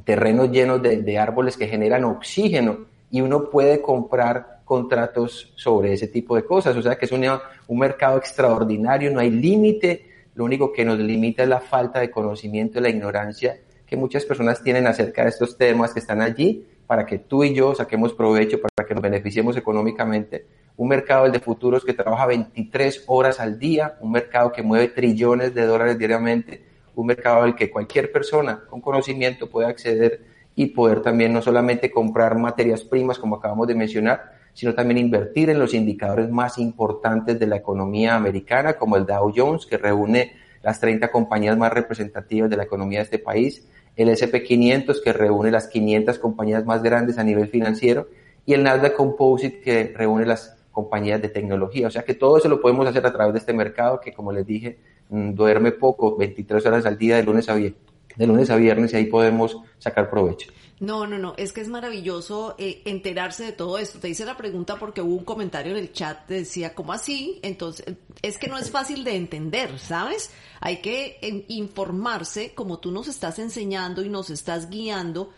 terrenos 0.04 0.52
llenos 0.52 0.82
de, 0.82 1.18
árboles 1.18 1.58
que 1.58 1.68
generan 1.68 2.04
oxígeno 2.06 2.86
y 3.10 3.22
uno 3.22 3.50
puede 3.50 3.82
comprar 3.82 4.62
contratos 4.64 5.54
sobre 5.56 5.94
ese 5.94 6.08
tipo 6.08 6.36
de 6.36 6.46
cosas. 6.46 6.76
O 6.76 6.82
sea 6.82 6.98
que 6.98 7.06
es 7.06 7.12
un, 7.12 7.26
un 7.68 7.80
mercado 7.80 8.18
extraordinario, 8.18 9.12
no 9.12 9.20
hay 9.20 9.30
límite, 9.30 10.06
lo 10.36 10.46
único 10.46 10.72
que 10.72 10.86
nos 10.86 10.98
limita 10.98 11.44
es 11.44 11.50
la 11.50 11.60
falta 11.60 12.00
de 12.00 12.10
conocimiento 12.10 12.80
la 12.80 12.90
ignorancia 12.90 13.60
que 13.92 13.98
muchas 13.98 14.24
personas 14.24 14.64
tienen 14.64 14.88
acerca 14.88 15.24
de 15.24 15.30
estos 15.30 15.58
temas 15.58 15.94
que 15.94 16.00
están 16.00 16.22
allí 16.22 16.66
para 16.88 17.06
que 17.06 17.20
tú 17.20 17.44
y 17.44 17.54
yo 17.54 17.76
saquemos 17.76 18.14
provecho, 18.14 18.58
para 18.62 18.88
que 18.88 18.94
nos 18.94 19.04
beneficiemos 19.04 19.58
económicamente. 19.58 20.46
Un 20.78 20.88
mercado 20.88 21.30
de 21.30 21.40
futuros 21.42 21.84
que 21.84 21.94
trabaja 21.94 22.26
23 22.26 23.04
horas 23.08 23.42
al 23.42 23.60
día, 23.60 23.98
un 24.00 24.14
mercado 24.14 24.54
que 24.54 24.62
mueve 24.62 24.88
trillones 24.88 25.54
de 25.54 25.66
dólares 25.66 25.98
diariamente, 25.98 26.64
un 26.96 27.08
mercado 27.08 27.44
al 27.44 27.56
que 27.56 27.70
cualquier 27.70 28.12
persona 28.12 28.64
con 28.70 28.82
conocimiento 28.82 29.50
puede 29.50 29.68
acceder 29.68 30.22
y 30.56 30.68
poder 30.68 31.02
también 31.02 31.34
no 31.34 31.42
solamente 31.42 31.92
comprar 31.92 32.38
materias 32.38 32.84
primas, 32.84 33.18
como 33.18 33.38
acabamos 33.38 33.68
de 33.68 33.76
mencionar, 33.76 34.34
sino 34.54 34.74
también 34.74 34.98
invertir 34.98 35.50
en 35.50 35.60
los 35.60 35.74
indicadores 35.74 36.30
más 36.30 36.58
importantes 36.58 37.40
de 37.40 37.48
la 37.48 37.56
economía 37.56 38.16
americana, 38.16 38.74
como 38.74 38.98
el 38.98 39.06
Dow 39.06 39.32
Jones, 39.36 39.66
que 39.66 39.78
reúne 39.78 40.34
las 40.62 40.80
30 40.80 41.10
compañías 41.10 41.58
más 41.58 41.72
representativas 41.72 42.50
de 42.50 42.58
la 42.58 42.64
economía 42.64 43.00
de 43.00 43.06
este 43.06 43.20
país, 43.20 43.68
el 43.96 44.10
SP500, 44.10 45.02
que 45.02 45.14
reúne 45.14 45.52
las 45.52 45.68
500 45.68 46.20
compañías 46.20 46.66
más 46.66 46.84
grandes 46.84 47.18
a 47.18 47.24
nivel 47.24 47.48
financiero, 47.48 48.08
y 48.46 48.54
el 48.54 48.64
Nasdaq 48.64 48.96
Composite, 48.96 49.62
que 49.62 49.94
reúne 49.96 50.26
las 50.26 50.58
compañías 50.72 51.22
de 51.22 51.30
tecnología. 51.30 51.88
O 51.88 51.92
sea 51.92 52.04
que 52.04 52.14
todo 52.14 52.38
eso 52.38 52.50
lo 52.50 52.62
podemos 52.62 52.88
hacer 52.88 53.06
a 53.06 53.14
través 53.14 53.34
de 53.34 53.40
este 53.40 53.54
mercado 53.54 54.00
que, 54.00 54.14
como 54.14 54.32
les 54.32 54.46
dije, 54.46 54.80
duerme 55.12 55.72
poco, 55.72 56.18
23 56.18 56.66
horas 56.66 56.86
al 56.86 56.98
día 56.98 57.18
de 57.18 57.24
lunes 57.24 57.48
a 57.50 57.56
viernes, 57.56 57.80
de 58.16 58.28
lunes 58.28 58.50
a 58.50 58.56
viernes 58.56 58.94
y 58.94 58.96
ahí 58.96 59.06
podemos 59.06 59.58
sacar 59.78 60.10
provecho. 60.10 60.50
No, 60.80 61.06
no, 61.06 61.20
no, 61.20 61.36
es 61.38 61.54
que 61.54 61.62
es 61.62 61.68
maravilloso 61.68 62.56
eh, 62.58 62.82
enterarse 62.86 63.44
de 63.44 63.52
todo 63.52 63.78
esto. 63.78 64.00
Te 64.00 64.10
hice 64.10 64.26
la 64.26 64.36
pregunta 64.36 64.78
porque 64.78 65.02
hubo 65.02 65.16
un 65.16 65.24
comentario 65.24 65.74
en 65.74 65.78
el 65.78 65.94
chat 65.94 66.26
que 66.26 66.34
decía, 66.36 66.74
¿cómo 66.74 66.92
así? 66.92 67.40
Entonces, 67.44 67.86
es 68.24 68.40
que 68.40 68.48
no 68.48 68.58
es 68.58 68.72
fácil 68.72 69.04
de 69.04 69.16
entender, 69.16 69.78
¿sabes? 69.78 70.32
Hay 70.60 70.78
que 70.78 71.20
eh, 71.22 71.46
informarse 71.50 72.56
como 72.56 72.80
tú 72.80 72.92
nos 72.92 73.08
estás 73.08 73.38
enseñando 73.38 74.04
y 74.04 74.10
nos 74.10 74.32
estás 74.32 74.72
guiando, 74.72 75.30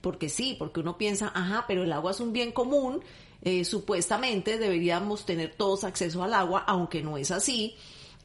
porque 0.00 0.28
sí, 0.28 0.54
porque 0.56 0.78
uno 0.78 0.96
piensa, 0.96 1.32
ajá, 1.34 1.64
pero 1.66 1.82
el 1.82 1.92
agua 1.92 2.12
es 2.12 2.20
un 2.20 2.32
bien 2.32 2.52
común 2.52 3.00
eh, 3.44 3.66
supuestamente 3.66 4.56
deberíamos 4.56 5.26
tener 5.26 5.54
todos 5.54 5.84
acceso 5.84 6.22
al 6.24 6.32
agua, 6.32 6.64
aunque 6.66 7.02
no 7.02 7.18
es 7.18 7.30
así. 7.30 7.76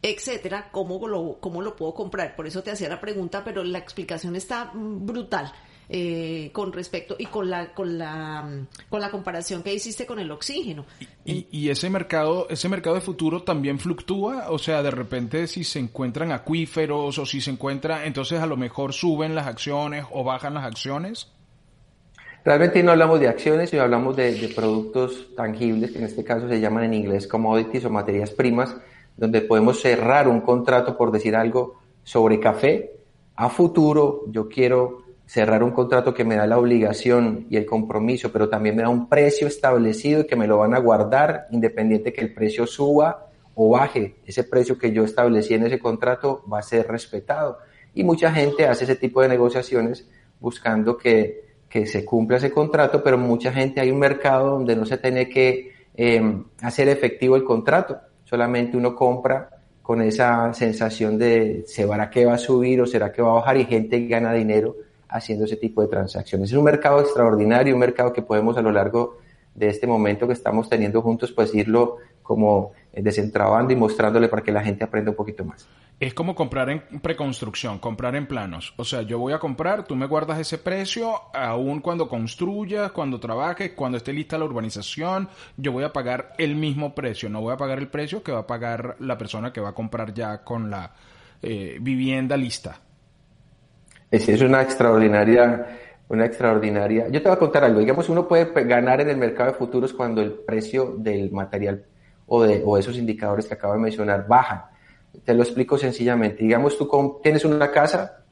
Etcétera, 0.02 0.70
¿cómo 0.72 1.06
lo, 1.08 1.38
cómo 1.40 1.62
lo 1.62 1.76
puedo 1.76 1.94
comprar? 1.94 2.36
Por 2.36 2.48
eso 2.48 2.64
te 2.64 2.72
hacía 2.72 2.90
la 2.90 3.02
pregunta, 3.02 3.44
pero 3.44 3.64
la 3.64 3.80
explicación 3.80 4.36
está 4.36 4.72
brutal. 4.74 5.52
Eh, 5.92 6.52
con 6.54 6.72
respecto 6.72 7.16
y 7.18 7.26
con 7.26 7.50
la 7.50 7.74
con 7.74 7.98
la 7.98 8.48
con 8.90 9.02
la 9.02 9.10
comparación 9.10 9.64
que 9.64 9.74
hiciste 9.74 10.06
con 10.06 10.20
el 10.20 10.30
oxígeno 10.30 10.86
y, 11.26 11.48
y, 11.50 11.70
ese 11.70 11.90
mercado 11.90 12.46
ese 12.48 12.70
mercado 12.70 12.94
de 12.94 13.02
futuro 13.02 13.42
también 13.42 13.80
fluctúa 13.80 14.52
o 14.52 14.60
sea 14.60 14.84
de 14.84 14.92
repente 14.92 15.48
si 15.48 15.64
se 15.64 15.80
encuentran 15.80 16.32
acuíferos 16.32 17.18
o 17.18 17.26
si 17.26 17.42
se 17.42 17.50
encuentra 17.50 18.06
entonces 18.06 18.40
a 18.40 18.46
lo 18.46 18.56
mejor 18.56 18.94
suben 18.94 19.34
las 19.34 19.48
acciones 19.48 20.06
o 20.12 20.24
bajan 20.24 20.54
las 20.54 20.66
acciones 20.66 21.32
Realmente 22.46 22.82
no 22.84 22.92
hablamos 22.92 23.20
de 23.20 23.28
acciones, 23.28 23.70
sino 23.70 23.84
hablamos 23.84 24.16
de, 24.16 24.34
de, 24.34 24.48
productos 24.48 25.36
tangibles, 25.36 25.92
que 25.92 25.98
en 25.98 26.06
este 26.06 26.24
caso 26.24 26.48
se 26.48 26.62
llaman 26.62 26.86
en 26.86 26.94
inglés 26.94 27.28
commodities 27.28 27.84
o 27.84 27.90
materias 27.90 28.32
primas, 28.32 28.78
donde 29.20 29.42
podemos 29.42 29.82
cerrar 29.82 30.30
un 30.30 30.40
contrato, 30.40 30.96
por 30.96 31.12
decir 31.12 31.36
algo, 31.36 31.76
sobre 32.04 32.40
café. 32.40 32.94
A 33.36 33.50
futuro 33.50 34.24
yo 34.28 34.48
quiero 34.48 35.04
cerrar 35.26 35.62
un 35.62 35.72
contrato 35.72 36.14
que 36.14 36.24
me 36.24 36.38
da 36.38 36.48
la 36.48 36.58
obligación 36.58 37.46
y 37.50 37.58
el 37.58 37.66
compromiso, 37.66 38.32
pero 38.32 38.48
también 38.48 38.78
me 38.78 38.82
da 38.82 38.90
un 38.90 39.10
precio 39.10 39.46
establecido 39.46 40.22
y 40.22 40.26
que 40.26 40.38
me 40.38 40.48
lo 40.48 40.58
van 40.58 40.74
a 40.74 40.80
guardar 40.80 41.48
independiente 41.52 42.14
que 42.14 42.22
el 42.22 42.34
precio 42.34 42.66
suba 42.66 43.28
o 43.56 43.70
baje. 43.72 44.16
Ese 44.26 44.46
precio 44.46 44.78
que 44.78 44.94
yo 44.94 45.04
establecí 45.04 45.54
en 45.54 45.66
ese 45.66 45.80
contrato 45.80 46.44
va 46.52 46.60
a 46.60 46.64
ser 46.64 46.88
respetado. 46.88 47.60
Y 47.94 48.06
mucha 48.06 48.32
gente 48.32 48.68
hace 48.68 48.86
ese 48.86 48.96
tipo 48.96 49.22
de 49.22 49.28
negociaciones 49.28 50.10
buscando 50.40 50.98
que, 50.98 51.58
que 51.68 51.86
se 51.86 52.06
cumpla 52.06 52.38
ese 52.38 52.52
contrato, 52.52 53.04
pero 53.04 53.18
mucha 53.18 53.52
gente 53.52 53.82
hay 53.82 53.92
un 53.92 54.00
mercado 54.00 54.52
donde 54.52 54.78
no 54.78 54.86
se 54.86 54.98
tiene 54.98 55.28
que 55.28 55.74
eh, 55.94 56.42
hacer 56.62 56.88
efectivo 56.88 57.36
el 57.36 57.44
contrato. 57.44 58.00
Solamente 58.30 58.78
uno 58.78 58.96
compra 58.96 59.50
con 59.82 60.04
esa 60.04 60.54
sensación 60.54 61.18
de 61.18 61.64
¿será 61.66 62.12
que 62.12 62.28
va 62.28 62.36
a 62.36 62.38
subir 62.38 62.80
o 62.80 62.86
será 62.86 63.12
que 63.12 63.24
va 63.24 63.32
a 63.32 63.34
bajar? 63.34 63.58
Y 63.58 63.66
gente 63.66 64.06
gana 64.06 64.32
dinero 64.32 64.76
haciendo 65.08 65.46
ese 65.46 65.56
tipo 65.56 65.82
de 65.82 65.88
transacciones. 65.88 66.52
Es 66.52 66.56
un 66.56 66.64
mercado 66.64 67.00
extraordinario, 67.02 67.74
un 67.74 67.80
mercado 67.80 68.14
que 68.14 68.22
podemos 68.22 68.56
a 68.56 68.62
lo 68.62 68.72
largo 68.72 69.18
de 69.56 69.70
este 69.70 69.88
momento 69.88 70.28
que 70.28 70.34
estamos 70.34 70.70
teniendo 70.70 71.02
juntos, 71.02 71.32
pues 71.32 71.56
irlo 71.56 71.98
como 72.22 72.74
desentrabando 72.94 73.74
y 73.74 73.76
mostrándole 73.76 74.28
para 74.28 74.42
que 74.42 74.52
la 74.52 74.64
gente 74.64 74.84
aprenda 74.84 75.12
un 75.12 75.18
poquito 75.18 75.46
más. 75.46 75.68
Es 76.00 76.14
como 76.14 76.34
comprar 76.34 76.70
en 76.70 77.02
preconstrucción, 77.02 77.78
comprar 77.80 78.16
en 78.16 78.26
planos. 78.26 78.74
O 78.78 78.86
sea, 78.86 79.02
yo 79.02 79.20
voy 79.20 79.34
a 79.34 79.40
comprar, 79.40 79.84
tú 79.84 79.98
me 79.98 80.06
guardas 80.06 80.40
ese 80.40 80.58
precio, 80.58 81.14
aún 81.34 81.82
cuando 81.82 82.08
construyas, 82.08 82.92
cuando 82.94 83.20
trabajes, 83.20 83.74
cuando 83.76 83.98
esté 83.98 84.14
lista 84.14 84.38
la 84.38 84.46
urbanización, 84.46 85.28
yo 85.58 85.74
voy 85.74 85.84
a 85.84 85.92
pagar 85.92 86.34
el 86.38 86.56
mismo 86.56 86.96
precio, 86.96 87.30
no 87.30 87.42
voy 87.42 87.54
a 87.54 87.58
pagar 87.58 87.80
el 87.80 87.90
precio 87.90 88.24
que 88.24 88.32
va 88.32 88.40
a 88.40 88.48
pagar 88.48 88.96
la 89.00 89.18
persona 89.18 89.52
que 89.52 89.60
va 89.60 89.70
a 89.70 89.74
comprar 89.74 90.14
ya 90.14 90.42
con 90.44 90.70
la 90.70 90.94
eh, 91.42 91.78
vivienda 91.82 92.38
lista. 92.38 92.80
Es, 94.10 94.30
es 94.30 94.42
una 94.42 94.62
extraordinaria, 94.62 95.68
una 96.08 96.26
extraordinaria. 96.26 97.10
Yo 97.10 97.22
te 97.22 97.28
voy 97.28 97.36
a 97.36 97.40
contar 97.40 97.66
algo. 97.66 97.80
Digamos, 97.82 98.08
uno 98.08 98.26
puede 98.26 98.46
ganar 98.64 99.02
en 99.02 99.10
el 99.10 99.18
mercado 99.18 99.52
de 99.52 99.58
futuros 99.58 99.92
cuando 99.92 100.22
el 100.22 100.32
precio 100.32 100.96
del 100.98 101.30
material 101.32 101.84
o 102.30 102.44
de 102.44 102.64
o 102.66 102.78
esos 102.78 102.98
indicadores 102.98 103.48
que 103.48 103.56
acabo 103.56 103.74
de 103.74 103.80
mencionar 103.80 104.28
bajan. 104.28 104.64
Te 105.26 105.34
lo 105.34 105.44
explico 105.44 105.78
sencillamente. 105.78 106.44
Digamos, 106.44 106.78
tú 106.78 107.20
tienes 107.22 107.44
una 107.44 107.72
casa 107.72 108.24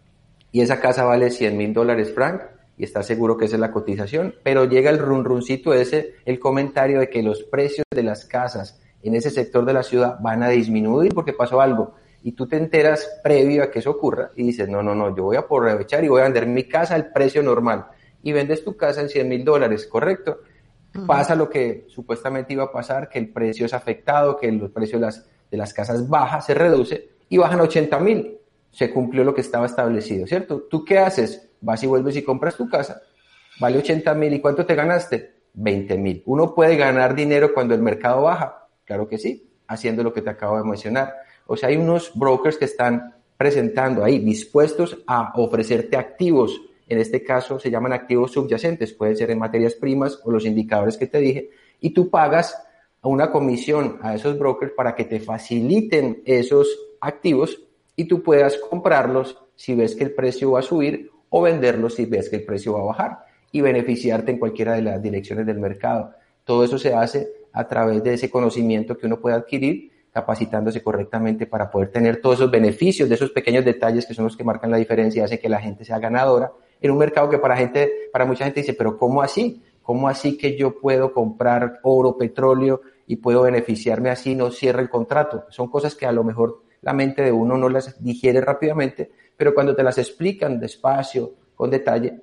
y 0.52 0.62
esa 0.62 0.80
casa 0.80 1.04
vale 1.04 1.30
100 1.30 1.58
mil 1.58 1.74
dólares 1.74 2.14
franc 2.14 2.42
y 2.78 2.84
estás 2.84 3.08
seguro 3.08 3.38
que 3.38 3.46
esa 3.46 3.56
es 3.56 3.60
la 3.60 3.72
cotización, 3.72 4.36
pero 4.44 4.66
llega 4.66 4.92
el 4.92 5.00
run 5.00 5.26
runcito 5.26 5.74
ese, 5.74 6.14
el 6.26 6.40
comentario 6.40 7.00
de 7.00 7.10
que 7.10 7.24
los 7.24 7.44
precios 7.44 7.86
de 7.94 8.04
las 8.04 8.26
casas 8.26 8.80
en 9.02 9.16
ese 9.16 9.32
sector 9.32 9.66
de 9.66 9.74
la 9.74 9.84
ciudad 9.84 10.18
van 10.22 10.44
a 10.44 10.50
disminuir 10.50 11.14
porque 11.14 11.34
pasó 11.34 11.60
algo 11.60 11.96
y 12.24 12.34
tú 12.34 12.48
te 12.48 12.58
enteras 12.58 13.20
previo 13.24 13.64
a 13.64 13.72
que 13.72 13.80
eso 13.80 13.92
ocurra 13.92 14.32
y 14.36 14.44
dices, 14.44 14.70
no, 14.70 14.84
no, 14.84 14.94
no, 14.94 15.16
yo 15.16 15.24
voy 15.24 15.38
a 15.38 15.42
aprovechar 15.42 16.04
y 16.04 16.08
voy 16.08 16.22
a 16.22 16.26
vender 16.26 16.46
mi 16.46 16.66
casa 16.66 16.96
al 16.96 17.12
precio 17.12 17.42
normal 17.42 17.88
y 18.22 18.32
vendes 18.32 18.64
tu 18.64 18.76
casa 18.76 19.02
en 19.02 19.10
100 19.10 19.28
mil 19.28 19.44
dólares, 19.44 19.88
¿correcto? 19.88 20.42
Pasa 21.06 21.36
lo 21.36 21.50
que 21.50 21.86
supuestamente 21.90 22.54
iba 22.54 22.64
a 22.64 22.72
pasar, 22.72 23.10
que 23.10 23.20
el 23.20 23.30
precio 23.30 23.66
es 23.66 23.74
afectado, 23.74 24.38
que 24.38 24.48
el 24.48 24.70
precio 24.72 25.00
de 25.00 25.06
las, 25.06 25.26
de 25.52 25.58
las 25.58 25.74
casas 25.74 26.08
baja, 26.08 26.42
se 26.42 26.54
reduce 26.54 27.10
y 27.30 27.38
bajan 27.38 27.60
a 27.60 27.64
80 27.64 28.00
mil. 28.00 28.38
Se 28.72 28.92
cumplió 28.92 29.24
lo 29.24 29.34
que 29.34 29.42
estaba 29.42 29.66
establecido, 29.66 30.26
¿cierto? 30.28 30.64
¿Tú 30.70 30.84
qué 30.84 31.00
haces? 31.00 31.50
Vas 31.62 31.84
y 31.84 31.88
vuelves 31.88 32.16
y 32.16 32.24
compras 32.24 32.56
tu 32.56 32.70
casa, 32.70 33.02
vale 33.60 33.80
80 33.80 34.14
mil 34.14 34.34
y 34.34 34.40
¿cuánto 34.40 34.66
te 34.66 34.76
ganaste? 34.76 35.36
20 35.54 35.98
mil. 35.98 36.24
¿Uno 36.26 36.54
puede 36.54 36.76
ganar 36.76 37.16
dinero 37.16 37.54
cuando 37.54 37.74
el 37.74 37.82
mercado 37.82 38.24
baja? 38.24 38.68
Claro 38.86 39.08
que 39.08 39.18
sí, 39.18 39.50
haciendo 39.68 40.04
lo 40.04 40.14
que 40.14 40.22
te 40.22 40.30
acabo 40.30 40.58
de 40.58 40.64
mencionar 40.64 41.14
o 41.48 41.56
sea, 41.56 41.70
hay 41.70 41.78
unos 41.78 42.12
brokers 42.14 42.58
que 42.58 42.66
están 42.66 43.16
presentando 43.38 44.04
ahí 44.04 44.20
dispuestos 44.20 44.98
a 45.08 45.32
ofrecerte 45.36 45.98
activos. 45.98 46.62
En 46.88 47.00
este 47.00 47.24
caso 47.24 47.60
se 47.60 47.70
llaman 47.70 47.94
activos 47.94 48.32
subyacentes, 48.32 48.94
pueden 48.94 49.18
ser 49.18 49.32
en 49.32 49.40
materias 49.40 49.74
primas 49.74 50.20
o 50.24 50.32
los 50.32 50.46
indicadores 50.46 50.98
que 50.98 51.08
te 51.08 51.20
dije, 51.20 51.50
y 51.80 51.92
tú 51.92 52.10
pagas 52.10 52.56
una 53.04 53.32
comisión 53.32 54.00
a 54.02 54.16
esos 54.16 54.38
brokers 54.38 54.74
para 54.74 54.96
que 54.96 55.06
te 55.06 55.20
faciliten 55.20 56.22
esos 56.26 56.68
activos 57.00 57.62
y 57.96 58.06
tú 58.06 58.22
puedas 58.22 58.58
comprarlos 58.58 59.38
si 59.56 59.76
ves 59.76 59.96
que 59.96 60.04
el 60.04 60.12
precio 60.12 60.52
va 60.52 60.60
a 60.60 60.64
subir 60.64 61.12
o 61.30 61.42
venderlos 61.42 61.96
si 61.96 62.06
ves 62.06 62.30
que 62.30 62.38
el 62.38 62.46
precio 62.46 62.74
va 62.74 62.82
a 62.82 62.86
bajar 62.86 63.20
y 63.52 63.62
beneficiarte 63.62 64.32
en 64.32 64.40
cualquiera 64.40 64.74
de 64.74 64.82
las 64.82 65.02
direcciones 65.02 65.46
del 65.46 65.60
mercado. 65.60 66.14
Todo 66.44 66.64
eso 66.64 66.78
se 66.78 66.94
hace 66.94 67.28
a 67.54 67.68
través 67.68 68.04
de 68.04 68.14
ese 68.14 68.30
conocimiento 68.30 68.98
que 68.98 69.08
uno 69.08 69.20
puede 69.20 69.36
adquirir 69.36 69.92
capacitándose 70.12 70.82
correctamente 70.82 71.46
para 71.46 71.70
poder 71.70 71.90
tener 71.90 72.22
todos 72.22 72.38
esos 72.38 72.52
beneficios 72.52 73.08
de 73.08 73.16
esos 73.16 73.32
pequeños 73.32 73.64
detalles 73.64 74.06
que 74.06 74.14
son 74.14 74.26
los 74.26 74.36
que 74.36 74.44
marcan 74.44 74.72
la 74.72 74.78
diferencia 74.78 75.22
y 75.22 75.24
hace 75.26 75.40
que 75.40 75.50
la 75.50 75.60
gente 75.60 75.86
sea 75.86 76.00
ganadora 76.00 76.52
en 76.82 76.92
un 76.92 76.98
mercado 76.98 77.30
que 77.30 77.38
para 77.38 77.58
gente, 77.58 78.10
para 78.12 78.26
mucha 78.26 78.46
gente 78.46 78.62
dice, 78.62 78.74
pero 78.74 78.98
¿cómo 78.98 79.22
así? 79.22 79.64
¿Cómo 79.82 80.10
así 80.10 80.38
que 80.38 80.58
yo 80.58 80.80
puedo 80.80 81.14
comprar 81.14 81.80
oro, 81.84 82.18
petróleo 82.18 82.82
y 83.06 83.18
puedo 83.18 83.44
beneficiarme 83.44 84.10
así, 84.10 84.36
no 84.36 84.52
cierre 84.52 84.82
el 84.82 84.90
contrato? 84.90 85.46
Son 85.50 85.70
cosas 85.70 85.96
que 85.96 86.06
a 86.06 86.12
lo 86.12 86.24
mejor 86.24 86.64
la 86.82 86.94
mente 86.94 87.22
de 87.22 87.32
uno 87.32 87.58
no 87.58 87.70
las 87.70 88.02
digiere 88.04 88.42
rápidamente, 88.42 89.12
pero 89.36 89.54
cuando 89.54 89.76
te 89.76 89.84
las 89.84 89.98
explican 89.98 90.60
despacio, 90.60 91.34
con 91.56 91.70
detalle, 91.72 92.22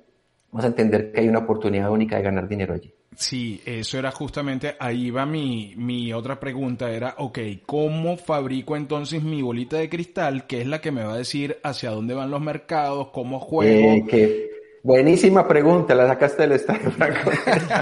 vas 0.51 0.63
a 0.63 0.67
entender 0.67 1.11
que 1.11 1.19
hay 1.19 1.27
una 1.27 1.39
oportunidad 1.39 1.91
única 1.91 2.15
de 2.15 2.23
ganar 2.23 2.47
dinero 2.47 2.73
allí. 2.73 2.93
Sí, 3.17 3.61
eso 3.65 3.97
era 3.97 4.11
justamente, 4.11 4.75
ahí 4.79 5.09
va 5.09 5.25
mi, 5.25 5.73
mi 5.77 6.11
otra 6.13 6.39
pregunta, 6.39 6.91
era, 6.91 7.15
ok, 7.17 7.39
¿cómo 7.65 8.17
fabrico 8.17 8.75
entonces 8.75 9.23
mi 9.23 9.41
bolita 9.41 9.77
de 9.77 9.89
cristal, 9.89 10.45
que 10.47 10.61
es 10.61 10.67
la 10.67 10.81
que 10.81 10.91
me 10.91 11.03
va 11.03 11.13
a 11.13 11.17
decir 11.17 11.57
hacia 11.63 11.91
dónde 11.91 12.13
van 12.13 12.31
los 12.31 12.41
mercados, 12.41 13.09
cómo 13.13 13.39
juego? 13.39 14.05
Eh, 14.11 14.49
buenísima 14.83 15.47
pregunta, 15.47 15.95
la 15.95 16.07
sacaste 16.07 16.43
del 16.43 16.53
estadio, 16.53 16.91
Franco. 16.91 17.31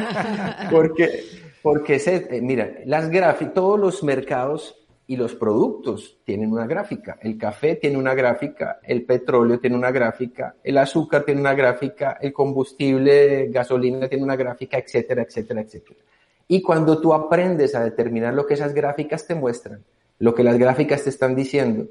porque, 0.72 1.24
porque 1.62 2.00
se, 2.00 2.28
eh, 2.30 2.42
mira, 2.42 2.72
las 2.86 3.10
gráficas, 3.10 3.54
todos 3.56 3.80
los 3.80 4.04
mercados 4.04 4.83
y 5.06 5.16
los 5.16 5.36
productos 5.36 6.20
tienen 6.24 6.52
una 6.52 6.66
gráfica. 6.66 7.18
El 7.22 7.38
café 7.38 7.76
tiene 7.76 7.98
una 7.98 8.14
gráfica, 8.14 8.80
el 8.84 9.04
petróleo 9.04 9.60
tiene 9.60 9.76
una 9.76 9.92
gráfica, 9.92 10.56
el 10.64 10.78
azúcar 10.78 11.24
tiene 11.24 11.42
una 11.42 11.54
gráfica, 11.54 12.18
el 12.22 12.32
combustible, 12.32 13.48
gasolina 13.50 14.08
tiene 14.08 14.24
una 14.24 14.36
gráfica, 14.36 14.78
etcétera, 14.78 15.24
etcétera, 15.24 15.62
etcétera. 15.62 16.00
Y 16.48 16.62
cuando 16.62 17.00
tú 17.00 17.14
aprendes 17.14 17.76
a 17.76 17.84
determinar 17.84 18.34
lo 18.34 18.46
que 18.46 18.54
esas 18.54 18.74
gráficas 18.74 19.28
te 19.28 19.36
muestran, 19.36 19.84
lo 20.20 20.34
que 20.34 20.44
las 20.44 20.58
gráficas 20.58 21.04
te 21.04 21.10
están 21.10 21.36
diciendo, 21.36 21.88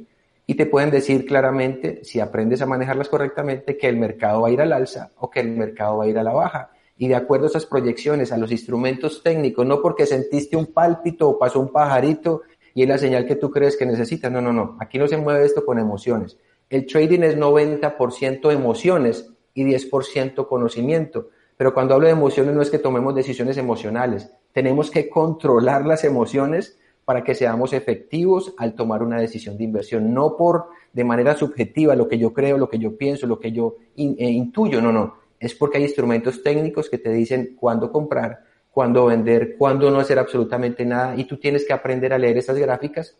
y 0.46 0.54
te 0.54 0.66
pueden 0.66 0.90
decir 0.90 1.24
claramente, 1.24 2.00
si 2.04 2.20
aprendes 2.20 2.62
a 2.62 2.66
manejarlas 2.66 3.08
correctamente, 3.08 3.76
que 3.76 3.88
el 3.88 3.96
mercado 3.96 4.42
va 4.42 4.48
a 4.48 4.50
ir 4.50 4.60
al 4.60 4.72
alza 4.72 5.10
o 5.18 5.30
que 5.30 5.40
el 5.40 5.50
mercado 5.50 5.98
va 5.98 6.04
a 6.04 6.08
ir 6.08 6.18
a 6.18 6.22
la 6.22 6.32
baja. 6.32 6.70
Y 6.96 7.08
de 7.08 7.14
acuerdo 7.14 7.46
a 7.46 7.48
esas 7.48 7.66
proyecciones, 7.66 8.32
a 8.32 8.36
los 8.36 8.50
instrumentos 8.52 9.22
técnicos, 9.22 9.66
no 9.66 9.80
porque 9.80 10.06
sentiste 10.06 10.56
un 10.56 10.66
pálpito 10.66 11.28
o 11.28 11.38
pasó 11.38 11.60
un 11.60 11.72
pajarito 11.72 12.42
y 12.74 12.82
es 12.82 12.88
la 12.88 12.98
señal 12.98 13.26
que 13.26 13.36
tú 13.36 13.50
crees 13.50 13.76
que 13.76 13.86
necesitas. 13.86 14.30
No, 14.30 14.40
no, 14.40 14.52
no. 14.52 14.76
Aquí 14.80 14.98
no 14.98 15.06
se 15.08 15.16
mueve 15.16 15.44
esto 15.44 15.64
con 15.64 15.78
emociones. 15.78 16.38
El 16.70 16.86
trading 16.86 17.20
es 17.20 17.36
90% 17.36 18.52
emociones 18.52 19.30
y 19.54 19.64
10% 19.64 20.46
conocimiento. 20.46 21.28
Pero 21.56 21.74
cuando 21.74 21.94
hablo 21.94 22.06
de 22.06 22.12
emociones 22.12 22.54
no 22.54 22.62
es 22.62 22.70
que 22.70 22.78
tomemos 22.78 23.14
decisiones 23.14 23.56
emocionales. 23.58 24.32
Tenemos 24.52 24.90
que 24.90 25.08
controlar 25.08 25.86
las 25.86 26.04
emociones 26.04 26.78
para 27.04 27.24
que 27.24 27.34
seamos 27.34 27.72
efectivos 27.72 28.54
al 28.58 28.74
tomar 28.74 29.02
una 29.02 29.20
decisión 29.20 29.58
de 29.58 29.64
inversión. 29.64 30.14
No 30.14 30.36
por 30.36 30.68
de 30.92 31.04
manera 31.04 31.34
subjetiva 31.34 31.96
lo 31.96 32.08
que 32.08 32.18
yo 32.18 32.32
creo, 32.32 32.58
lo 32.58 32.68
que 32.68 32.78
yo 32.78 32.96
pienso, 32.96 33.26
lo 33.26 33.38
que 33.38 33.52
yo 33.52 33.76
eh, 33.96 34.30
intuyo. 34.30 34.80
No, 34.80 34.92
no. 34.92 35.14
Es 35.38 35.54
porque 35.54 35.78
hay 35.78 35.84
instrumentos 35.84 36.42
técnicos 36.42 36.88
que 36.88 36.98
te 36.98 37.10
dicen 37.10 37.56
cuándo 37.58 37.90
comprar, 37.90 38.44
cuándo 38.72 39.06
vender, 39.06 39.56
cuándo 39.56 39.90
no 39.90 40.00
hacer 40.00 40.18
absolutamente 40.18 40.84
nada. 40.84 41.14
Y 41.16 41.24
tú 41.24 41.36
tienes 41.36 41.64
que 41.64 41.72
aprender 41.72 42.12
a 42.12 42.18
leer 42.18 42.38
esas 42.38 42.58
gráficas, 42.58 43.16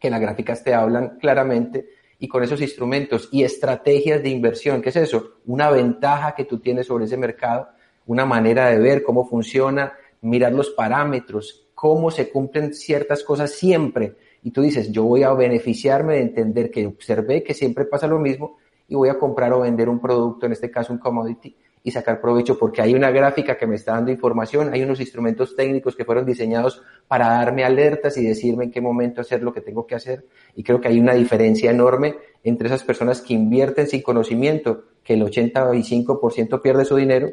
que 0.00 0.10
las 0.10 0.20
gráficas 0.20 0.64
te 0.64 0.74
hablan 0.74 1.18
claramente 1.20 1.86
y 2.18 2.28
con 2.28 2.42
esos 2.42 2.60
instrumentos 2.60 3.28
y 3.30 3.44
estrategias 3.44 4.22
de 4.22 4.30
inversión. 4.30 4.82
¿Qué 4.82 4.88
es 4.88 4.96
eso? 4.96 5.34
Una 5.46 5.70
ventaja 5.70 6.34
que 6.34 6.44
tú 6.44 6.58
tienes 6.58 6.86
sobre 6.86 7.04
ese 7.04 7.16
mercado, 7.16 7.68
una 8.06 8.24
manera 8.24 8.70
de 8.70 8.78
ver 8.78 9.02
cómo 9.02 9.28
funciona, 9.28 9.92
mirar 10.22 10.52
los 10.52 10.70
parámetros, 10.70 11.68
cómo 11.74 12.10
se 12.10 12.30
cumplen 12.30 12.72
ciertas 12.72 13.22
cosas 13.22 13.52
siempre 13.52 14.16
y 14.42 14.50
tú 14.50 14.62
dices, 14.62 14.90
yo 14.92 15.04
voy 15.04 15.24
a 15.24 15.32
beneficiarme 15.32 16.14
de 16.14 16.20
entender 16.22 16.70
que 16.70 16.86
observé 16.86 17.42
que 17.42 17.52
siempre 17.52 17.84
pasa 17.84 18.06
lo 18.06 18.18
mismo 18.18 18.56
y 18.88 18.94
voy 18.94 19.08
a 19.08 19.18
comprar 19.18 19.52
o 19.52 19.60
vender 19.60 19.88
un 19.88 20.00
producto, 20.00 20.46
en 20.46 20.52
este 20.52 20.70
caso 20.70 20.92
un 20.92 21.00
commodity, 21.00 21.56
y 21.86 21.92
sacar 21.92 22.20
provecho 22.20 22.58
porque 22.58 22.82
hay 22.82 22.96
una 22.96 23.12
gráfica 23.12 23.56
que 23.56 23.64
me 23.64 23.76
está 23.76 23.92
dando 23.92 24.10
información, 24.10 24.74
hay 24.74 24.82
unos 24.82 24.98
instrumentos 24.98 25.54
técnicos 25.54 25.94
que 25.94 26.04
fueron 26.04 26.26
diseñados 26.26 26.82
para 27.06 27.28
darme 27.28 27.62
alertas 27.62 28.16
y 28.16 28.26
decirme 28.26 28.64
en 28.64 28.72
qué 28.72 28.80
momento 28.80 29.20
hacer 29.20 29.40
lo 29.40 29.52
que 29.52 29.60
tengo 29.60 29.86
que 29.86 29.94
hacer. 29.94 30.26
Y 30.56 30.64
creo 30.64 30.80
que 30.80 30.88
hay 30.88 30.98
una 30.98 31.14
diferencia 31.14 31.70
enorme 31.70 32.16
entre 32.42 32.66
esas 32.66 32.82
personas 32.82 33.22
que 33.22 33.34
invierten 33.34 33.86
sin 33.86 34.02
conocimiento, 34.02 34.82
que 35.04 35.14
el 35.14 35.22
85% 35.22 36.60
pierde 36.60 36.84
su 36.84 36.96
dinero, 36.96 37.30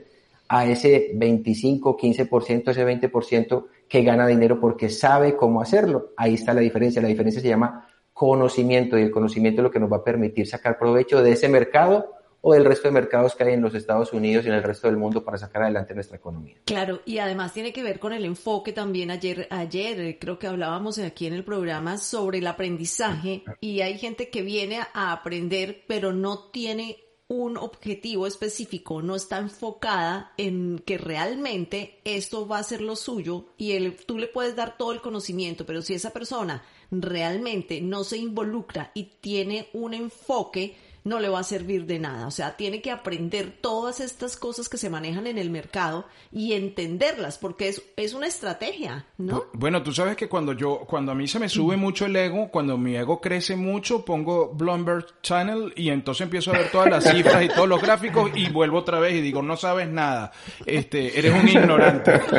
a 0.48 0.68
ese 0.68 1.10
25, 1.16 1.98
15%, 1.98 2.70
ese 2.70 2.86
20% 2.86 3.66
que 3.90 4.04
gana 4.04 4.28
dinero 4.28 4.60
porque 4.60 4.88
sabe 4.88 5.36
cómo 5.36 5.64
hacerlo. 5.64 6.12
Ahí 6.16 6.36
está 6.36 6.54
la 6.54 6.62
diferencia. 6.62 7.02
La 7.02 7.08
diferencia 7.08 7.42
se 7.42 7.48
llama 7.48 7.90
conocimiento 8.14 9.00
y 9.00 9.02
el 9.02 9.10
conocimiento 9.10 9.62
es 9.62 9.64
lo 9.64 9.72
que 9.72 9.80
nos 9.80 9.92
va 9.92 9.98
a 9.98 10.04
permitir 10.04 10.46
sacar 10.46 10.78
provecho 10.78 11.24
de 11.24 11.32
ese 11.32 11.50
mercado 11.50 12.13
o 12.46 12.54
del 12.54 12.66
resto 12.66 12.90
de 12.90 12.94
mercados 12.94 13.36
que 13.36 13.46
hay 13.46 13.54
en 13.54 13.62
los 13.62 13.74
Estados 13.74 14.12
Unidos 14.12 14.44
y 14.44 14.50
en 14.50 14.56
el 14.56 14.64
resto 14.64 14.88
del 14.88 14.98
mundo 14.98 15.24
para 15.24 15.38
sacar 15.38 15.64
adelante 15.64 15.96
nuestra 15.96 16.18
economía. 16.18 16.58
Claro, 16.66 17.00
y 17.06 17.20
además 17.20 17.54
tiene 17.54 17.72
que 17.72 17.84
ver 17.84 18.00
con 18.00 18.12
el 18.12 18.26
enfoque 18.26 18.74
también 18.74 19.12
ayer, 19.12 19.48
ayer 19.50 20.00
eh, 20.02 20.18
creo 20.20 20.38
que 20.38 20.48
hablábamos 20.48 21.00
aquí 21.00 21.26
en 21.26 21.34
el 21.34 21.46
programa 21.46 21.98
sobre 21.98 22.40
el 22.40 22.48
aprendizaje 22.48 23.46
y 23.62 23.80
hay 23.80 23.98
gente 23.98 24.30
que 24.30 24.42
viene 24.42 24.80
a 24.94 25.14
aprender 25.14 25.86
pero 25.88 26.12
no 26.12 26.50
tiene 26.52 26.98
un 27.30 27.56
objetivo 27.56 28.28
específico, 28.28 29.02
no 29.02 29.16
está 29.16 29.38
enfocada 29.38 30.34
en 30.36 30.80
que 30.80 30.98
realmente 30.98 32.02
esto 32.04 32.46
va 32.46 32.60
a 32.60 32.64
ser 32.64 32.82
lo 32.82 32.98
suyo 32.98 33.46
y 33.58 33.90
tú 33.92 34.18
le 34.18 34.28
puedes 34.28 34.56
dar 34.58 34.78
todo 34.78 34.92
el 34.92 35.02
conocimiento, 35.02 35.66
pero 35.66 35.82
si 35.82 35.94
esa 35.94 36.12
persona 36.12 36.64
realmente 36.92 37.80
no 37.80 38.04
se 38.04 38.18
involucra 38.18 38.92
y 38.94 39.06
tiene 39.22 39.70
un 39.74 39.94
enfoque, 39.94 40.76
no 41.04 41.20
le 41.20 41.30
va 41.30 41.40
a 41.40 41.44
servir 41.44 41.86
de 41.86 42.00
nada. 42.00 42.28
O 42.28 42.32
sea, 42.32 42.56
tiene 42.56 42.82
que 42.82 42.92
aprender 42.92 43.54
todas 43.62 44.00
estas 44.00 44.38
cosas 44.38 44.70
que 44.70 44.78
se 44.78 44.90
manejan 44.90 45.28
en 45.28 45.38
el 45.38 45.50
mercado 45.50 46.06
y 46.32 46.54
entenderlas, 46.54 47.38
porque 47.38 47.70
es, 47.70 47.82
es 47.96 48.14
una 48.14 48.28
estrategia, 48.28 49.06
¿no? 49.18 49.46
Bueno, 49.54 49.84
tú 49.84 49.94
sabes 49.94 50.16
que 50.16 50.30
cuando 50.30 50.54
yo, 50.54 50.82
cuando 50.88 51.12
a 51.12 51.16
mí 51.16 51.28
se 51.28 51.40
me 51.40 51.50
sube 51.50 51.78
mucho 51.78 52.06
el 52.06 52.16
ego, 52.16 52.50
cuando 52.50 52.78
mi 52.78 52.96
ego 52.96 53.20
crece 53.20 53.56
mucho, 53.56 54.06
pongo 54.06 54.54
Bloomberg 54.54 55.22
Channel 55.22 55.74
y 55.76 55.90
entonces 55.90 56.26
empiezo 56.26 56.52
a 56.52 56.58
ver 56.58 56.72
todas 56.72 56.90
las 56.90 57.04
cifras 57.04 57.44
y 57.44 57.50
todos 57.50 57.68
los 57.68 57.82
gráficos 57.82 58.32
y 58.36 58.50
vuelvo 58.50 58.80
otra 58.80 59.00
vez 59.00 59.14
y 59.14 59.22
digo, 59.22 59.42
no 59.42 59.58
sabes 59.58 59.90
nada, 59.90 60.32
este, 60.66 61.18
eres 61.18 61.34
un 61.34 61.48
ignorante. 61.48 62.22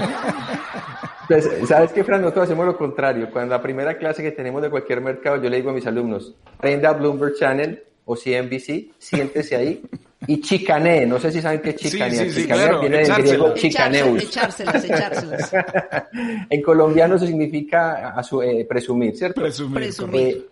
Pues, 1.27 1.49
¿sabes 1.67 1.91
qué, 1.93 2.05
Fran? 2.05 2.21
Nosotros 2.21 2.45
hacemos 2.45 2.67
lo 2.67 2.77
contrario. 2.77 3.31
Cuando 3.31 3.55
la 3.55 3.63
primera 3.63 3.97
clase 3.97 4.23
que 4.23 4.33
tenemos 4.33 4.61
de 4.61 4.69
cualquier 4.69 5.01
mercado, 5.01 5.43
yo 5.43 5.49
le 5.49 5.57
digo 5.57 5.71
a 5.71 5.73
mis 5.73 5.87
alumnos, 5.87 6.35
prenda 6.61 6.93
Bloomberg 6.93 7.35
Channel 7.37 7.83
o 8.05 8.17
CNBC, 8.17 8.93
siéntese 8.99 9.57
ahí 9.57 9.83
y 10.27 10.41
chicanee. 10.41 11.07
No 11.07 11.19
sé 11.19 11.33
si 11.33 11.41
saben 11.41 11.61
qué 11.61 11.71
es 11.71 11.77
chicanea. 11.77 12.31
Sí, 12.31 12.47
viene 12.47 12.99
del 12.99 13.15
griego 13.15 13.55
chicaneus. 13.55 14.23
Echárselas, 14.23 14.85
echárselas. 14.85 15.53
en 16.51 16.63
colombiano 16.63 17.17
eso 17.17 17.27
significa 17.27 18.11
a 18.11 18.23
su, 18.23 18.43
eh, 18.43 18.67
presumir, 18.69 19.17
¿cierto? 19.17 19.41
Presumir. 19.41 19.93
Eh, 20.15 20.47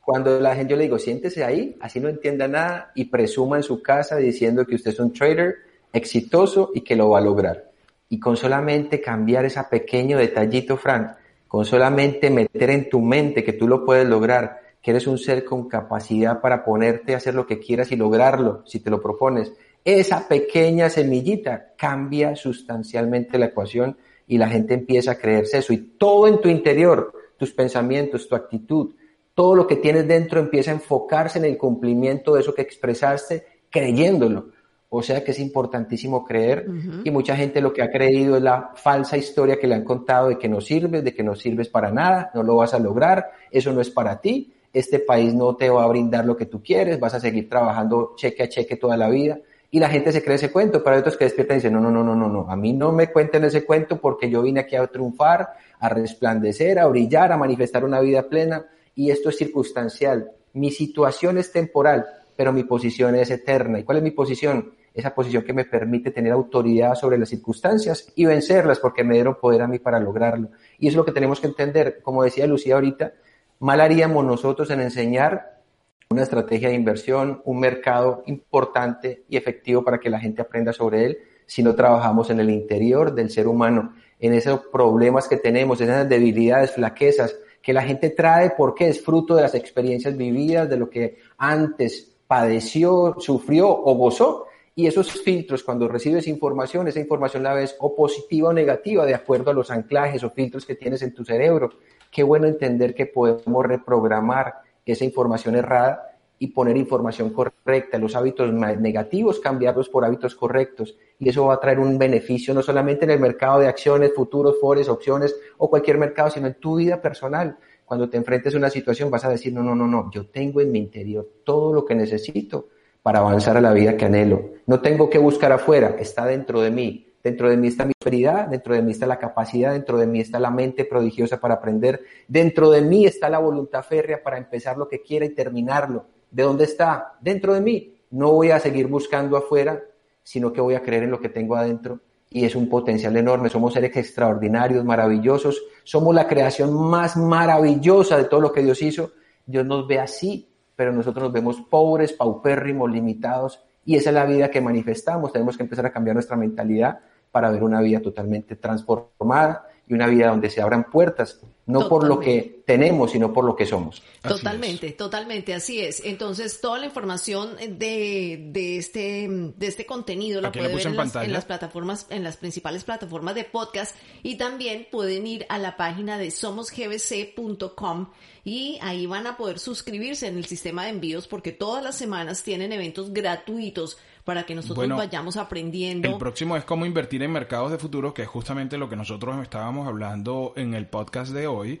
cuando 0.00 0.40
la 0.40 0.54
gente, 0.54 0.72
yo 0.72 0.76
le 0.76 0.84
digo, 0.84 0.98
siéntese 0.98 1.44
ahí, 1.44 1.76
así 1.80 2.00
no 2.00 2.08
entienda 2.08 2.48
nada 2.48 2.90
y 2.94 3.04
presuma 3.04 3.56
en 3.58 3.62
su 3.62 3.82
casa 3.82 4.16
diciendo 4.16 4.66
que 4.66 4.74
usted 4.74 4.90
es 4.92 5.00
un 5.00 5.12
trader 5.12 5.56
exitoso 5.92 6.70
y 6.74 6.80
que 6.80 6.96
lo 6.96 7.10
va 7.10 7.18
a 7.18 7.22
lograr. 7.22 7.70
Y 8.08 8.18
con 8.18 8.36
solamente 8.36 9.00
cambiar 9.00 9.44
ese 9.44 9.62
pequeño 9.70 10.18
detallito, 10.18 10.76
Frank, 10.76 11.12
con 11.46 11.64
solamente 11.64 12.30
meter 12.30 12.70
en 12.70 12.88
tu 12.88 13.00
mente 13.00 13.44
que 13.44 13.52
tú 13.52 13.68
lo 13.68 13.84
puedes 13.84 14.08
lograr, 14.08 14.59
que 14.82 14.92
eres 14.92 15.06
un 15.06 15.18
ser 15.18 15.44
con 15.44 15.68
capacidad 15.68 16.40
para 16.40 16.64
ponerte 16.64 17.14
a 17.14 17.18
hacer 17.18 17.34
lo 17.34 17.46
que 17.46 17.58
quieras 17.58 17.92
y 17.92 17.96
lograrlo, 17.96 18.62
si 18.66 18.80
te 18.80 18.90
lo 18.90 19.02
propones. 19.02 19.52
Esa 19.84 20.26
pequeña 20.28 20.88
semillita 20.88 21.72
cambia 21.76 22.36
sustancialmente 22.36 23.38
la 23.38 23.46
ecuación 23.46 23.96
y 24.26 24.38
la 24.38 24.48
gente 24.48 24.74
empieza 24.74 25.12
a 25.12 25.18
creerse 25.18 25.58
eso. 25.58 25.72
Y 25.72 25.78
todo 25.98 26.28
en 26.28 26.40
tu 26.40 26.48
interior, 26.48 27.12
tus 27.36 27.52
pensamientos, 27.52 28.28
tu 28.28 28.34
actitud, 28.34 28.94
todo 29.34 29.54
lo 29.54 29.66
que 29.66 29.76
tienes 29.76 30.06
dentro 30.06 30.40
empieza 30.40 30.70
a 30.70 30.74
enfocarse 30.74 31.38
en 31.38 31.46
el 31.46 31.58
cumplimiento 31.58 32.34
de 32.34 32.40
eso 32.40 32.54
que 32.54 32.62
expresaste, 32.62 33.44
creyéndolo. 33.70 34.50
O 34.92 35.02
sea 35.02 35.22
que 35.22 35.30
es 35.30 35.38
importantísimo 35.38 36.24
creer 36.24 36.66
y 37.04 37.12
mucha 37.12 37.36
gente 37.36 37.60
lo 37.60 37.72
que 37.72 37.80
ha 37.80 37.90
creído 37.90 38.36
es 38.36 38.42
la 38.42 38.72
falsa 38.74 39.16
historia 39.16 39.56
que 39.56 39.68
le 39.68 39.76
han 39.76 39.84
contado 39.84 40.28
de 40.28 40.36
que 40.36 40.48
no 40.48 40.60
sirves, 40.60 41.04
de 41.04 41.14
que 41.14 41.22
no 41.22 41.36
sirves 41.36 41.68
para 41.68 41.92
nada, 41.92 42.32
no 42.34 42.42
lo 42.42 42.56
vas 42.56 42.74
a 42.74 42.80
lograr, 42.80 43.30
eso 43.52 43.72
no 43.72 43.80
es 43.80 43.88
para 43.88 44.20
ti 44.20 44.52
este 44.72 45.00
país 45.00 45.34
no 45.34 45.56
te 45.56 45.68
va 45.68 45.84
a 45.84 45.88
brindar 45.88 46.24
lo 46.24 46.36
que 46.36 46.46
tú 46.46 46.62
quieres, 46.62 47.00
vas 47.00 47.14
a 47.14 47.20
seguir 47.20 47.48
trabajando 47.48 48.14
cheque 48.16 48.42
a 48.44 48.48
cheque 48.48 48.76
toda 48.76 48.96
la 48.96 49.08
vida. 49.08 49.38
Y 49.72 49.78
la 49.78 49.88
gente 49.88 50.10
se 50.10 50.22
cree 50.22 50.34
ese 50.34 50.50
cuento, 50.50 50.82
pero 50.82 50.96
hay 50.96 51.00
otros 51.00 51.16
que 51.16 51.24
despiertan 51.24 51.56
y 51.56 51.58
dicen, 51.58 51.72
no, 51.72 51.80
no, 51.80 51.90
no, 51.90 52.02
no, 52.02 52.16
no, 52.16 52.28
no, 52.28 52.50
a 52.50 52.56
mí 52.56 52.72
no 52.72 52.90
me 52.90 53.12
cuenten 53.12 53.44
ese 53.44 53.64
cuento 53.64 54.00
porque 54.00 54.28
yo 54.28 54.42
vine 54.42 54.60
aquí 54.60 54.74
a 54.74 54.86
triunfar, 54.86 55.50
a 55.78 55.88
resplandecer, 55.88 56.78
a 56.80 56.86
brillar, 56.86 57.30
a 57.30 57.36
manifestar 57.36 57.84
una 57.84 58.00
vida 58.00 58.28
plena 58.28 58.66
y 58.96 59.10
esto 59.10 59.28
es 59.28 59.36
circunstancial. 59.36 60.32
Mi 60.54 60.72
situación 60.72 61.38
es 61.38 61.52
temporal, 61.52 62.04
pero 62.34 62.52
mi 62.52 62.64
posición 62.64 63.14
es 63.14 63.30
eterna. 63.30 63.78
¿Y 63.78 63.84
cuál 63.84 63.98
es 63.98 64.02
mi 64.02 64.10
posición? 64.10 64.74
Esa 64.92 65.14
posición 65.14 65.44
que 65.44 65.52
me 65.52 65.64
permite 65.64 66.10
tener 66.10 66.32
autoridad 66.32 66.96
sobre 66.96 67.16
las 67.16 67.28
circunstancias 67.28 68.12
y 68.16 68.24
vencerlas 68.24 68.80
porque 68.80 69.04
me 69.04 69.14
dieron 69.14 69.36
poder 69.40 69.62
a 69.62 69.68
mí 69.68 69.78
para 69.78 70.00
lograrlo. 70.00 70.48
Y 70.80 70.88
es 70.88 70.94
lo 70.96 71.04
que 71.04 71.12
tenemos 71.12 71.40
que 71.40 71.46
entender. 71.46 72.00
Como 72.02 72.24
decía 72.24 72.48
Lucía 72.48 72.74
ahorita, 72.74 73.12
Mal 73.60 73.82
haríamos 73.82 74.24
nosotros 74.24 74.70
en 74.70 74.80
enseñar 74.80 75.60
una 76.08 76.22
estrategia 76.22 76.70
de 76.70 76.74
inversión, 76.74 77.42
un 77.44 77.60
mercado 77.60 78.22
importante 78.24 79.24
y 79.28 79.36
efectivo 79.36 79.84
para 79.84 80.00
que 80.00 80.08
la 80.08 80.18
gente 80.18 80.40
aprenda 80.40 80.72
sobre 80.72 81.04
él, 81.04 81.18
si 81.44 81.62
no 81.62 81.74
trabajamos 81.74 82.30
en 82.30 82.40
el 82.40 82.48
interior 82.48 83.14
del 83.14 83.28
ser 83.28 83.46
humano, 83.46 83.92
en 84.18 84.32
esos 84.32 84.60
problemas 84.72 85.28
que 85.28 85.36
tenemos, 85.36 85.78
esas 85.78 86.08
debilidades, 86.08 86.70
flaquezas 86.70 87.36
que 87.60 87.74
la 87.74 87.82
gente 87.82 88.08
trae 88.08 88.54
porque 88.56 88.88
es 88.88 89.04
fruto 89.04 89.36
de 89.36 89.42
las 89.42 89.54
experiencias 89.54 90.16
vividas, 90.16 90.70
de 90.70 90.78
lo 90.78 90.88
que 90.88 91.18
antes 91.36 92.16
padeció, 92.26 93.16
sufrió 93.18 93.68
o 93.68 93.94
gozó. 93.94 94.46
Y 94.74 94.86
esos 94.86 95.12
filtros, 95.20 95.62
cuando 95.62 95.86
recibes 95.86 96.26
información, 96.28 96.88
esa 96.88 97.00
información 97.00 97.42
la 97.42 97.52
ves 97.52 97.76
o 97.78 97.94
positiva 97.94 98.48
o 98.48 98.52
negativa 98.54 99.04
de 99.04 99.14
acuerdo 99.14 99.50
a 99.50 99.54
los 99.54 99.70
anclajes 99.70 100.24
o 100.24 100.30
filtros 100.30 100.64
que 100.64 100.76
tienes 100.76 101.02
en 101.02 101.12
tu 101.12 101.26
cerebro. 101.26 101.68
Qué 102.10 102.22
bueno 102.22 102.46
entender 102.46 102.94
que 102.94 103.06
podemos 103.06 103.64
reprogramar 103.64 104.62
esa 104.84 105.04
información 105.04 105.54
errada 105.54 106.10
y 106.42 106.48
poner 106.48 106.76
información 106.78 107.30
correcta, 107.30 107.98
los 107.98 108.16
hábitos 108.16 108.50
negativos, 108.52 109.40
cambiarlos 109.40 109.90
por 109.90 110.06
hábitos 110.06 110.34
correctos. 110.34 110.96
Y 111.18 111.28
eso 111.28 111.44
va 111.44 111.54
a 111.54 111.60
traer 111.60 111.78
un 111.78 111.98
beneficio 111.98 112.54
no 112.54 112.62
solamente 112.62 113.04
en 113.04 113.10
el 113.10 113.20
mercado 113.20 113.60
de 113.60 113.68
acciones, 113.68 114.12
futuros, 114.14 114.56
forex, 114.58 114.88
opciones 114.88 115.36
o 115.58 115.68
cualquier 115.68 115.98
mercado, 115.98 116.30
sino 116.30 116.46
en 116.46 116.54
tu 116.54 116.76
vida 116.76 117.00
personal. 117.00 117.58
Cuando 117.84 118.08
te 118.08 118.16
enfrentes 118.16 118.54
a 118.54 118.58
una 118.58 118.70
situación 118.70 119.10
vas 119.10 119.24
a 119.26 119.28
decir, 119.28 119.52
no, 119.52 119.62
no, 119.62 119.74
no, 119.74 119.86
no, 119.86 120.10
yo 120.10 120.26
tengo 120.28 120.62
en 120.62 120.72
mi 120.72 120.78
interior 120.78 121.28
todo 121.44 121.74
lo 121.74 121.84
que 121.84 121.94
necesito 121.94 122.68
para 123.02 123.18
avanzar 123.18 123.58
a 123.58 123.60
la 123.60 123.74
vida 123.74 123.98
que 123.98 124.06
anhelo. 124.06 124.52
No 124.66 124.80
tengo 124.80 125.10
que 125.10 125.18
buscar 125.18 125.52
afuera, 125.52 125.96
está 125.98 126.24
dentro 126.24 126.62
de 126.62 126.70
mí. 126.70 127.09
Dentro 127.22 127.50
de 127.50 127.56
mí 127.56 127.68
está 127.68 127.84
mi 127.84 127.92
prosperidad, 127.92 128.48
dentro 128.48 128.74
de 128.74 128.82
mí 128.82 128.92
está 128.92 129.06
la 129.06 129.18
capacidad, 129.18 129.72
dentro 129.72 129.98
de 129.98 130.06
mí 130.06 130.20
está 130.20 130.38
la 130.40 130.50
mente 130.50 130.84
prodigiosa 130.84 131.38
para 131.38 131.54
aprender, 131.54 132.02
dentro 132.26 132.70
de 132.70 132.80
mí 132.80 133.04
está 133.04 133.28
la 133.28 133.38
voluntad 133.38 133.82
férrea 133.82 134.22
para 134.22 134.38
empezar 134.38 134.78
lo 134.78 134.88
que 134.88 135.02
quiera 135.02 135.26
y 135.26 135.30
terminarlo. 135.30 136.06
¿De 136.30 136.42
dónde 136.42 136.64
está? 136.64 137.18
Dentro 137.20 137.54
de 137.54 137.60
mí. 137.60 137.96
No 138.10 138.32
voy 138.32 138.50
a 138.50 138.58
seguir 138.58 138.86
buscando 138.86 139.36
afuera, 139.36 139.80
sino 140.22 140.52
que 140.52 140.60
voy 140.60 140.74
a 140.74 140.82
creer 140.82 141.04
en 141.04 141.10
lo 141.10 141.20
que 141.20 141.28
tengo 141.28 141.54
adentro 141.54 142.00
y 142.30 142.44
es 142.44 142.54
un 142.54 142.68
potencial 142.68 143.16
enorme. 143.16 143.50
Somos 143.50 143.74
seres 143.74 143.96
extraordinarios, 143.96 144.84
maravillosos. 144.84 145.62
Somos 145.82 146.14
la 146.14 146.28
creación 146.28 146.72
más 146.72 147.16
maravillosa 147.16 148.16
de 148.16 148.24
todo 148.24 148.40
lo 148.40 148.52
que 148.52 148.62
Dios 148.62 148.80
hizo. 148.82 149.12
Dios 149.44 149.66
nos 149.66 149.86
ve 149.88 149.98
así, 149.98 150.48
pero 150.76 150.92
nosotros 150.92 151.24
nos 151.24 151.32
vemos 151.32 151.60
pobres, 151.60 152.12
paupérrimos, 152.12 152.90
limitados. 152.90 153.62
Y 153.84 153.96
esa 153.96 154.10
es 154.10 154.14
la 154.14 154.24
vida 154.24 154.50
que 154.50 154.60
manifestamos. 154.60 155.32
Tenemos 155.32 155.56
que 155.56 155.64
empezar 155.64 155.86
a 155.86 155.92
cambiar 155.92 156.14
nuestra 156.14 156.36
mentalidad 156.36 157.00
para 157.30 157.50
ver 157.50 157.62
una 157.62 157.80
vida 157.80 158.00
totalmente 158.00 158.56
transformada 158.56 159.66
y 159.86 159.94
una 159.94 160.06
vida 160.06 160.28
donde 160.28 160.50
se 160.50 160.62
abran 160.62 160.84
puertas, 160.84 161.40
no 161.66 161.88
por 161.88 162.06
lo 162.06 162.20
que 162.20 162.62
tenemos, 162.64 163.10
sino 163.10 163.32
por 163.32 163.44
lo 163.44 163.56
que 163.56 163.66
somos. 163.66 164.02
Totalmente, 164.22 164.92
totalmente, 164.92 165.52
así 165.52 165.80
es. 165.80 166.02
Entonces, 166.04 166.60
toda 166.60 166.78
la 166.78 166.86
información 166.86 167.56
de, 167.56 168.46
de 168.52 168.76
este, 168.76 169.26
de 169.28 169.66
este 169.66 169.86
contenido 169.86 170.40
la 170.40 170.52
pueden 170.52 170.76
ver 170.76 170.86
en, 170.86 170.96
las, 170.96 171.16
en, 171.16 171.32
las, 171.32 171.44
plataformas, 171.44 172.06
en 172.10 172.22
las 172.22 172.36
principales 172.36 172.84
plataformas 172.84 173.34
de 173.34 173.44
podcast 173.44 173.96
y 174.22 174.36
también 174.36 174.86
pueden 174.90 175.26
ir 175.26 175.46
a 175.48 175.58
la 175.58 175.76
página 175.76 176.18
de 176.18 176.30
somosgbc.com 176.30 178.10
y 178.44 178.78
ahí 178.82 179.06
van 179.06 179.26
a 179.26 179.36
poder 179.36 179.58
suscribirse 179.58 180.28
en 180.28 180.36
el 180.36 180.46
sistema 180.46 180.84
de 180.84 180.90
envíos 180.90 181.26
porque 181.26 181.52
todas 181.52 181.82
las 181.82 181.96
semanas 181.96 182.42
tienen 182.42 182.72
eventos 182.72 183.12
gratuitos 183.12 183.98
para 184.24 184.44
que 184.44 184.54
nosotros 184.54 184.88
vayamos 184.88 185.36
aprendiendo. 185.36 186.08
El 186.08 186.18
próximo 186.18 186.56
es 186.56 186.64
cómo 186.64 186.86
invertir 186.86 187.22
en 187.22 187.32
mercados 187.32 187.70
de 187.70 187.78
futuro, 187.78 188.14
que 188.14 188.22
es 188.22 188.28
justamente 188.28 188.78
lo 188.78 188.88
que 188.88 188.96
nosotros 188.96 189.40
estábamos 189.42 189.86
hablando 189.86 190.52
en 190.56 190.74
el 190.74 190.86
podcast 190.86 191.32
de 191.32 191.46
hoy. 191.46 191.80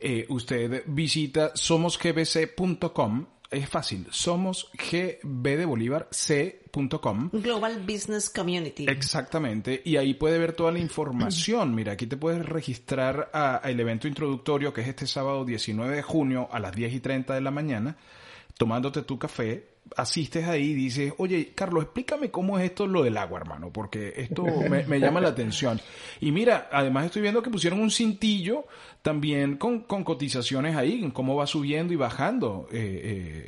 eh, 0.00 0.26
usted 0.28 0.84
visita 0.86 1.52
somosgbc.com 1.54 3.26
es 3.50 3.66
fácil, 3.68 4.06
somos 4.10 4.70
GB 4.74 5.56
de 5.56 5.64
Bolívar 5.64 6.06
C.com. 6.10 7.30
Global 7.32 7.80
Business 7.80 8.28
Community. 8.28 8.84
Exactamente, 8.88 9.80
y 9.84 9.96
ahí 9.96 10.12
puede 10.14 10.38
ver 10.38 10.52
toda 10.52 10.70
la 10.70 10.78
información. 10.78 11.74
Mira, 11.74 11.92
aquí 11.92 12.06
te 12.06 12.18
puedes 12.18 12.44
registrar 12.44 13.30
al 13.32 13.80
evento 13.80 14.06
introductorio 14.06 14.74
que 14.74 14.82
es 14.82 14.88
este 14.88 15.06
sábado 15.06 15.46
19 15.46 15.96
de 15.96 16.02
junio 16.02 16.48
a 16.52 16.58
las 16.58 16.74
10 16.74 16.92
y 16.92 17.00
30 17.00 17.34
de 17.34 17.40
la 17.40 17.50
mañana, 17.50 17.96
tomándote 18.58 19.00
tu 19.02 19.18
café, 19.18 19.77
asistes 19.96 20.46
ahí 20.46 20.70
y 20.70 20.74
dices, 20.74 21.12
oye, 21.18 21.52
Carlos, 21.54 21.84
explícame 21.84 22.30
cómo 22.30 22.58
es 22.58 22.64
esto 22.64 22.86
lo 22.86 23.02
del 23.02 23.16
agua, 23.16 23.40
hermano, 23.40 23.70
porque 23.72 24.14
esto 24.16 24.44
me, 24.44 25.00
llama 25.00 25.20
la 25.20 25.28
atención. 25.28 25.80
Y 26.20 26.32
mira, 26.32 26.68
además 26.72 27.06
estoy 27.06 27.22
viendo 27.22 27.42
que 27.42 27.50
pusieron 27.50 27.80
un 27.80 27.90
cintillo 27.90 28.64
también 29.02 29.56
con, 29.56 29.80
cotizaciones 29.82 30.76
ahí, 30.76 31.10
cómo 31.12 31.36
va 31.36 31.46
subiendo 31.46 31.92
y 31.92 31.96
bajando. 31.96 32.68
Eh, 32.72 33.00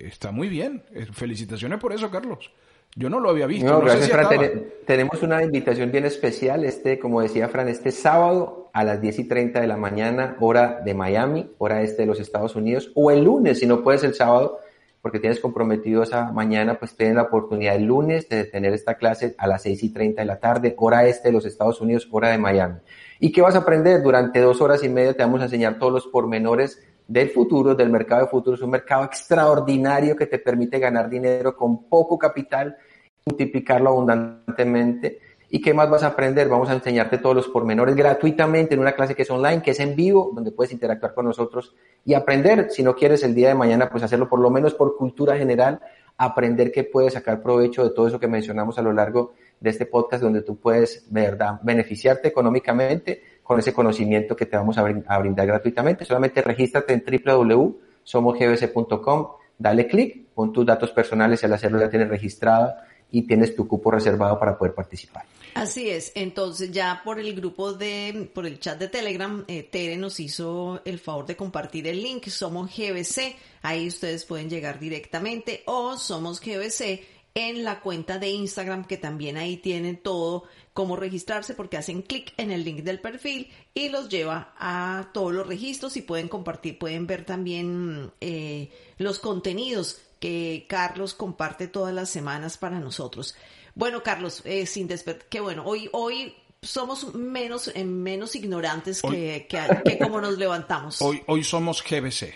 eh, 0.02 0.08
está 0.08 0.30
muy 0.30 0.48
bien. 0.48 0.82
Eh, 0.92 1.06
felicitaciones 1.12 1.78
por 1.78 1.92
eso, 1.92 2.10
Carlos. 2.10 2.50
Yo 2.96 3.08
no 3.08 3.20
lo 3.20 3.30
había 3.30 3.46
visto. 3.46 3.70
No, 3.70 3.80
gracias, 3.80 4.10
Fran. 4.10 4.64
tenemos 4.84 5.22
una 5.22 5.42
invitación 5.44 5.92
bien 5.92 6.04
especial, 6.06 6.64
este, 6.64 6.98
como 6.98 7.20
decía 7.20 7.48
Fran, 7.48 7.68
este 7.68 7.92
sábado 7.92 8.70
a 8.72 8.82
las 8.82 9.00
10 9.00 9.20
y 9.20 9.24
30 9.24 9.60
de 9.60 9.66
la 9.68 9.76
mañana, 9.76 10.36
hora 10.40 10.80
de 10.84 10.94
Miami, 10.94 11.50
hora 11.58 11.82
este 11.82 12.02
de 12.02 12.06
los 12.06 12.18
Estados 12.18 12.56
Unidos, 12.56 12.90
o 12.94 13.12
el 13.12 13.24
lunes, 13.24 13.60
si 13.60 13.66
no 13.66 13.84
puedes 13.84 14.02
el 14.02 14.14
sábado, 14.14 14.58
porque 15.02 15.18
tienes 15.18 15.40
comprometido 15.40 16.02
esa 16.02 16.30
mañana, 16.32 16.78
pues 16.78 16.94
tienes 16.94 17.16
la 17.16 17.22
oportunidad 17.22 17.76
el 17.76 17.84
lunes 17.84 18.28
de 18.28 18.44
tener 18.44 18.74
esta 18.74 18.94
clase 18.94 19.34
a 19.38 19.46
las 19.46 19.62
6 19.62 19.82
y 19.82 19.92
30 19.92 20.22
de 20.22 20.26
la 20.26 20.38
tarde, 20.38 20.74
hora 20.78 21.06
este 21.06 21.28
de 21.28 21.32
los 21.32 21.46
Estados 21.46 21.80
Unidos, 21.80 22.08
hora 22.10 22.28
de 22.28 22.38
Miami. 22.38 22.76
¿Y 23.18 23.32
qué 23.32 23.40
vas 23.40 23.54
a 23.54 23.58
aprender? 23.58 24.02
Durante 24.02 24.40
dos 24.40 24.60
horas 24.60 24.84
y 24.84 24.88
media 24.88 25.14
te 25.14 25.22
vamos 25.22 25.40
a 25.40 25.44
enseñar 25.44 25.78
todos 25.78 25.92
los 25.92 26.06
pormenores 26.06 26.82
del 27.06 27.30
futuro, 27.30 27.74
del 27.74 27.90
mercado 27.90 28.22
de 28.22 28.28
futuros, 28.28 28.62
un 28.62 28.70
mercado 28.70 29.04
extraordinario 29.04 30.14
que 30.14 30.26
te 30.26 30.38
permite 30.38 30.78
ganar 30.78 31.08
dinero 31.08 31.56
con 31.56 31.88
poco 31.88 32.18
capital, 32.18 32.76
multiplicarlo 33.24 33.90
abundantemente 33.90 35.18
¿Y 35.52 35.60
qué 35.60 35.74
más 35.74 35.90
vas 35.90 36.04
a 36.04 36.08
aprender? 36.08 36.48
Vamos 36.48 36.70
a 36.70 36.74
enseñarte 36.74 37.18
todos 37.18 37.34
los 37.34 37.48
pormenores 37.48 37.96
gratuitamente 37.96 38.74
en 38.74 38.80
una 38.80 38.92
clase 38.92 39.16
que 39.16 39.22
es 39.22 39.30
online, 39.30 39.62
que 39.62 39.72
es 39.72 39.80
en 39.80 39.96
vivo, 39.96 40.30
donde 40.32 40.52
puedes 40.52 40.72
interactuar 40.72 41.12
con 41.12 41.24
nosotros 41.24 41.74
y 42.04 42.14
aprender. 42.14 42.68
Si 42.70 42.84
no 42.84 42.94
quieres 42.94 43.24
el 43.24 43.34
día 43.34 43.48
de 43.48 43.56
mañana, 43.56 43.90
pues 43.90 44.04
hacerlo 44.04 44.28
por 44.28 44.38
lo 44.38 44.50
menos 44.50 44.74
por 44.74 44.96
cultura 44.96 45.36
general, 45.36 45.80
aprender 46.16 46.70
que 46.70 46.84
puedes 46.84 47.14
sacar 47.14 47.42
provecho 47.42 47.82
de 47.82 47.90
todo 47.90 48.06
eso 48.06 48.20
que 48.20 48.28
mencionamos 48.28 48.78
a 48.78 48.82
lo 48.82 48.92
largo 48.92 49.32
de 49.58 49.70
este 49.70 49.86
podcast, 49.86 50.22
donde 50.22 50.42
tú 50.42 50.56
puedes, 50.56 51.04
verdad, 51.10 51.58
beneficiarte 51.62 52.28
económicamente 52.28 53.20
con 53.42 53.58
ese 53.58 53.72
conocimiento 53.72 54.36
que 54.36 54.46
te 54.46 54.56
vamos 54.56 54.78
a, 54.78 54.84
brindar 54.84 55.48
gratuitamente. 55.48 56.04
Solamente 56.04 56.42
regístrate 56.42 56.92
en 56.92 57.02
www.somosgbc.com, 57.24 59.26
dale 59.58 59.88
clic, 59.88 60.28
pon 60.32 60.52
tus 60.52 60.64
datos 60.64 60.92
personales, 60.92 61.42
al 61.42 61.54
hacerlo 61.54 61.80
ya 61.80 61.90
tienes 61.90 62.08
registrada 62.08 62.86
y 63.10 63.22
tienes 63.22 63.54
tu 63.54 63.66
cupo 63.66 63.90
reservado 63.90 64.38
para 64.38 64.56
poder 64.56 64.74
participar. 64.74 65.24
Así 65.54 65.90
es, 65.90 66.12
entonces 66.14 66.70
ya 66.70 67.02
por 67.04 67.18
el 67.18 67.34
grupo 67.34 67.72
de, 67.72 68.30
por 68.32 68.46
el 68.46 68.60
chat 68.60 68.78
de 68.78 68.88
Telegram, 68.88 69.44
eh, 69.48 69.64
Tere 69.64 69.96
nos 69.96 70.20
hizo 70.20 70.80
el 70.84 70.98
favor 70.98 71.26
de 71.26 71.36
compartir 71.36 71.88
el 71.88 72.02
link, 72.02 72.28
somos 72.28 72.70
GBC, 72.74 73.34
ahí 73.62 73.88
ustedes 73.88 74.24
pueden 74.24 74.48
llegar 74.48 74.78
directamente. 74.78 75.62
O 75.66 75.96
somos 75.98 76.40
GBC 76.40 77.00
en 77.34 77.64
la 77.64 77.80
cuenta 77.80 78.18
de 78.18 78.30
Instagram 78.30 78.84
que 78.84 78.96
también 78.96 79.36
ahí 79.36 79.56
tienen 79.56 79.96
todo 79.96 80.44
cómo 80.72 80.96
registrarse 80.96 81.54
porque 81.54 81.76
hacen 81.76 82.02
clic 82.02 82.32
en 82.36 82.50
el 82.50 82.64
link 82.64 82.82
del 82.82 83.00
perfil 83.00 83.48
y 83.74 83.88
los 83.88 84.08
lleva 84.08 84.54
a 84.58 85.10
todos 85.12 85.32
los 85.32 85.46
registros 85.46 85.96
y 85.96 86.02
pueden 86.02 86.28
compartir, 86.28 86.78
pueden 86.78 87.06
ver 87.06 87.24
también 87.24 88.12
eh, 88.20 88.70
los 88.98 89.18
contenidos 89.18 90.00
que 90.20 90.66
Carlos 90.68 91.14
comparte 91.14 91.66
todas 91.66 91.92
las 91.92 92.10
semanas 92.10 92.56
para 92.58 92.78
nosotros. 92.78 93.34
Bueno, 93.74 94.02
Carlos, 94.02 94.42
eh, 94.44 94.66
sin 94.66 94.86
despertar, 94.86 95.26
que 95.28 95.40
bueno, 95.40 95.64
hoy, 95.64 95.88
hoy 95.92 96.34
somos 96.62 97.14
menos, 97.14 97.72
eh, 97.74 97.84
menos 97.84 98.36
ignorantes 98.36 99.00
que, 99.02 99.48
que, 99.48 99.98
como 99.98 100.20
nos 100.20 100.38
levantamos. 100.38 101.00
Hoy, 101.00 101.22
hoy 101.26 101.42
somos 101.42 101.82
GBC. 101.82 102.34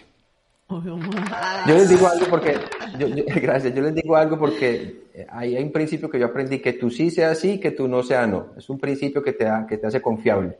Yo 0.66 1.74
les 1.76 1.90
digo 1.90 2.08
algo 2.08 2.26
porque, 2.30 2.58
gracias, 3.42 3.74
yo 3.74 3.82
les 3.82 3.94
digo 3.94 4.16
algo 4.16 4.38
porque 4.38 5.04
hay, 5.28 5.56
hay, 5.56 5.62
un 5.62 5.70
principio 5.70 6.08
que 6.08 6.18
yo 6.18 6.26
aprendí, 6.26 6.58
que 6.58 6.72
tú 6.72 6.90
sí 6.90 7.10
sea 7.10 7.34
sí, 7.34 7.60
que 7.60 7.70
tú 7.70 7.86
no 7.86 8.02
sea 8.02 8.26
no. 8.26 8.54
Es 8.56 8.70
un 8.70 8.78
principio 8.78 9.22
que 9.22 9.34
te, 9.34 9.44
da, 9.44 9.66
que 9.66 9.76
te 9.76 9.86
hace 9.86 10.00
confiable. 10.00 10.56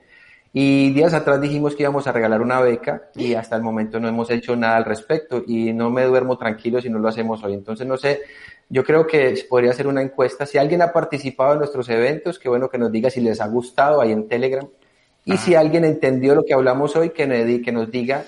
Y 0.56 0.92
días 0.92 1.12
atrás 1.14 1.40
dijimos 1.40 1.74
que 1.74 1.82
íbamos 1.82 2.06
a 2.06 2.12
regalar 2.12 2.40
una 2.40 2.60
beca 2.60 3.10
y 3.16 3.34
hasta 3.34 3.56
el 3.56 3.62
momento 3.62 3.98
no 3.98 4.06
hemos 4.06 4.30
hecho 4.30 4.54
nada 4.54 4.76
al 4.76 4.84
respecto 4.84 5.42
y 5.44 5.72
no 5.72 5.90
me 5.90 6.04
duermo 6.04 6.38
tranquilo 6.38 6.80
si 6.80 6.88
no 6.88 7.00
lo 7.00 7.08
hacemos 7.08 7.42
hoy. 7.42 7.54
Entonces, 7.54 7.84
no 7.88 7.96
sé, 7.96 8.20
yo 8.68 8.84
creo 8.84 9.04
que 9.04 9.34
podría 9.50 9.72
ser 9.72 9.88
una 9.88 10.00
encuesta. 10.00 10.46
Si 10.46 10.56
alguien 10.56 10.80
ha 10.80 10.92
participado 10.92 11.54
en 11.54 11.58
nuestros 11.58 11.88
eventos, 11.88 12.38
qué 12.38 12.48
bueno 12.48 12.68
que 12.68 12.78
nos 12.78 12.92
diga 12.92 13.10
si 13.10 13.20
les 13.20 13.40
ha 13.40 13.48
gustado 13.48 14.00
ahí 14.00 14.12
en 14.12 14.28
Telegram. 14.28 14.68
Y 15.24 15.38
si 15.38 15.56
alguien 15.56 15.84
entendió 15.84 16.36
lo 16.36 16.44
que 16.44 16.54
hablamos 16.54 16.94
hoy, 16.94 17.10
que 17.10 17.26
nos 17.26 17.90
diga 17.90 18.24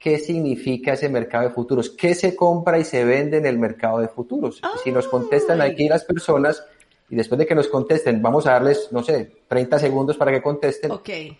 qué 0.00 0.18
significa 0.18 0.94
ese 0.94 1.08
mercado 1.08 1.44
de 1.44 1.54
futuros, 1.54 1.90
qué 1.90 2.16
se 2.16 2.34
compra 2.34 2.80
y 2.80 2.84
se 2.84 3.04
vende 3.04 3.36
en 3.36 3.46
el 3.46 3.56
mercado 3.56 4.00
de 4.00 4.08
futuros. 4.08 4.60
Si 4.82 4.90
nos 4.90 5.06
contestan 5.06 5.60
aquí 5.60 5.88
las 5.88 6.04
personas, 6.04 6.64
y 7.10 7.16
después 7.16 7.38
de 7.38 7.46
que 7.46 7.54
nos 7.54 7.68
contesten, 7.68 8.20
vamos 8.20 8.46
a 8.46 8.52
darles, 8.52 8.88
no 8.92 9.02
sé, 9.02 9.42
30 9.48 9.78
segundos 9.78 10.16
para 10.16 10.30
que 10.30 10.42
contesten. 10.42 10.92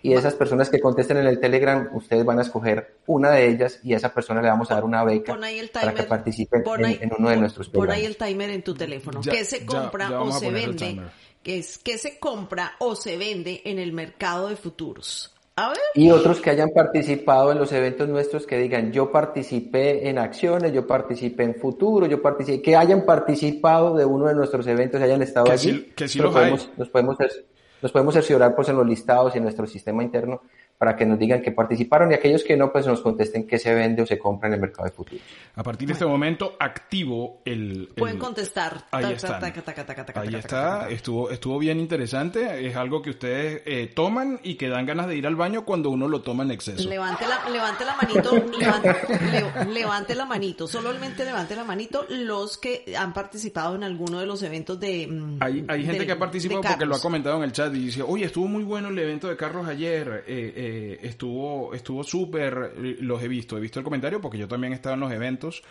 Y 0.02 0.14
esas 0.14 0.34
personas 0.34 0.70
que 0.70 0.80
contesten 0.80 1.18
en 1.18 1.26
el 1.26 1.40
Telegram, 1.40 1.90
ustedes 1.92 2.24
van 2.24 2.38
a 2.38 2.42
escoger 2.42 2.96
una 3.06 3.30
de 3.32 3.48
ellas 3.48 3.80
y 3.82 3.92
a 3.92 3.98
esa 3.98 4.14
persona 4.14 4.40
le 4.40 4.48
vamos 4.48 4.70
a 4.70 4.74
dar 4.74 4.84
una 4.84 5.04
beca 5.04 5.38
para 5.72 5.94
que 5.94 6.04
participen 6.04 6.62
en, 7.00 7.12
uno 7.18 7.28
de 7.28 7.36
nuestros 7.36 7.68
programas. 7.68 7.96
Pon 7.96 8.02
ahí 8.02 8.06
el 8.06 8.16
timer 8.16 8.50
en 8.50 8.62
tu 8.62 8.74
teléfono. 8.74 9.20
¿Qué 9.20 9.44
se 9.44 9.66
compra 9.66 10.20
o 10.20 10.32
se 10.32 10.50
vende? 10.50 11.02
¿Qué, 11.42 11.58
es, 11.58 11.78
¿Qué 11.78 11.98
se 11.98 12.18
compra 12.18 12.76
o 12.78 12.96
se 12.96 13.16
vende 13.16 13.60
en 13.64 13.78
el 13.78 13.92
mercado 13.92 14.48
de 14.48 14.56
futuros? 14.56 15.34
Y 15.94 16.10
otros 16.10 16.40
que 16.40 16.50
hayan 16.50 16.70
participado 16.70 17.52
en 17.52 17.58
los 17.58 17.72
eventos 17.72 18.08
nuestros 18.08 18.46
que 18.46 18.58
digan, 18.58 18.92
yo 18.92 19.10
participé 19.10 20.08
en 20.08 20.18
acciones, 20.18 20.72
yo 20.72 20.86
participé 20.86 21.44
en 21.44 21.54
futuro, 21.54 22.06
yo 22.06 22.22
participé, 22.22 22.62
que 22.62 22.76
hayan 22.76 23.04
participado 23.04 23.96
de 23.96 24.04
uno 24.04 24.26
de 24.26 24.34
nuestros 24.34 24.66
eventos, 24.66 25.00
hayan 25.00 25.22
estado 25.22 25.50
allí. 25.50 25.92
que 25.96 26.08
sí 26.08 26.18
los 26.18 26.32
podemos, 26.32 26.70
nos 26.76 26.88
podemos, 26.88 27.16
nos 27.82 27.92
podemos 27.92 28.14
cerciorar 28.14 28.54
pues 28.54 28.68
en 28.68 28.76
los 28.76 28.86
listados 28.86 29.34
y 29.34 29.38
en 29.38 29.44
nuestro 29.44 29.66
sistema 29.66 30.02
interno 30.02 30.42
para 30.78 30.94
que 30.94 31.04
nos 31.04 31.18
digan 31.18 31.42
que 31.42 31.50
participaron 31.50 32.12
y 32.12 32.14
aquellos 32.14 32.44
que 32.44 32.56
no, 32.56 32.70
pues 32.70 32.86
nos 32.86 33.00
contesten 33.00 33.48
qué 33.48 33.58
se 33.58 33.74
vende 33.74 34.02
o 34.02 34.06
se 34.06 34.16
compra 34.16 34.46
en 34.46 34.54
el 34.54 34.60
mercado 34.60 34.84
de 34.84 34.92
futuros. 34.92 35.20
A 35.56 35.62
partir 35.64 35.88
de 35.88 35.94
este 35.94 36.06
momento 36.06 36.54
activo 36.60 37.42
el... 37.44 37.88
Pueden 37.96 38.18
contestar. 38.18 38.84
Ahí 38.92 39.12
está. 39.12 39.40
Ahí 40.14 40.34
está. 40.36 40.88
Estuvo, 40.88 41.30
estuvo 41.30 41.58
bien 41.58 41.80
interesante. 41.80 42.64
Es 42.64 42.76
algo 42.76 43.02
que 43.02 43.10
ustedes 43.10 43.62
eh, 43.66 43.90
toman 43.92 44.38
y 44.44 44.54
que 44.54 44.68
dan 44.68 44.86
ganas 44.86 45.08
de 45.08 45.16
ir 45.16 45.26
al 45.26 45.34
baño 45.34 45.64
cuando 45.64 45.90
uno 45.90 46.06
lo 46.06 46.22
toma 46.22 46.44
en 46.44 46.52
exceso. 46.52 46.88
Levante 46.88 47.24
la, 47.26 47.50
levante 47.50 47.84
la 47.84 47.96
manito. 47.96 48.30
levante, 49.68 50.14
la 50.14 50.26
manito. 50.26 50.68
Solamente 50.68 51.24
levante 51.24 51.56
la 51.56 51.64
manito 51.64 52.06
los 52.08 52.56
que 52.56 52.94
han 52.96 53.12
participado 53.12 53.74
en 53.74 53.82
alguno 53.82 54.20
de 54.20 54.26
los 54.26 54.44
eventos 54.44 54.78
de... 54.78 55.08
Mm, 55.08 55.38
hay, 55.40 55.64
hay 55.66 55.84
gente 55.84 56.06
que 56.06 56.12
ha 56.12 56.18
participado 56.20 56.60
porque 56.62 56.86
lo 56.86 56.94
ha 56.94 57.00
comentado 57.00 57.36
en 57.38 57.42
el 57.42 57.50
chat 57.50 57.74
y 57.74 57.86
dice, 57.86 58.02
oye, 58.02 58.26
estuvo 58.26 58.46
muy 58.46 58.62
bueno 58.62 58.90
el 58.90 58.98
evento 58.98 59.26
de 59.26 59.36
Carlos 59.36 59.66
ayer. 59.66 60.22
Eh, 60.28 60.52
eh 60.54 60.67
eh, 60.68 60.98
estuvo 61.02 61.72
estuvo 61.74 62.04
súper, 62.04 62.74
los 62.76 63.22
he 63.22 63.28
visto, 63.28 63.56
he 63.56 63.60
visto 63.60 63.78
el 63.78 63.84
comentario 63.84 64.20
porque 64.20 64.38
yo 64.38 64.46
también 64.46 64.72
he 64.72 64.76
estado 64.76 64.94
en 64.94 65.00
los 65.00 65.12
eventos. 65.12 65.62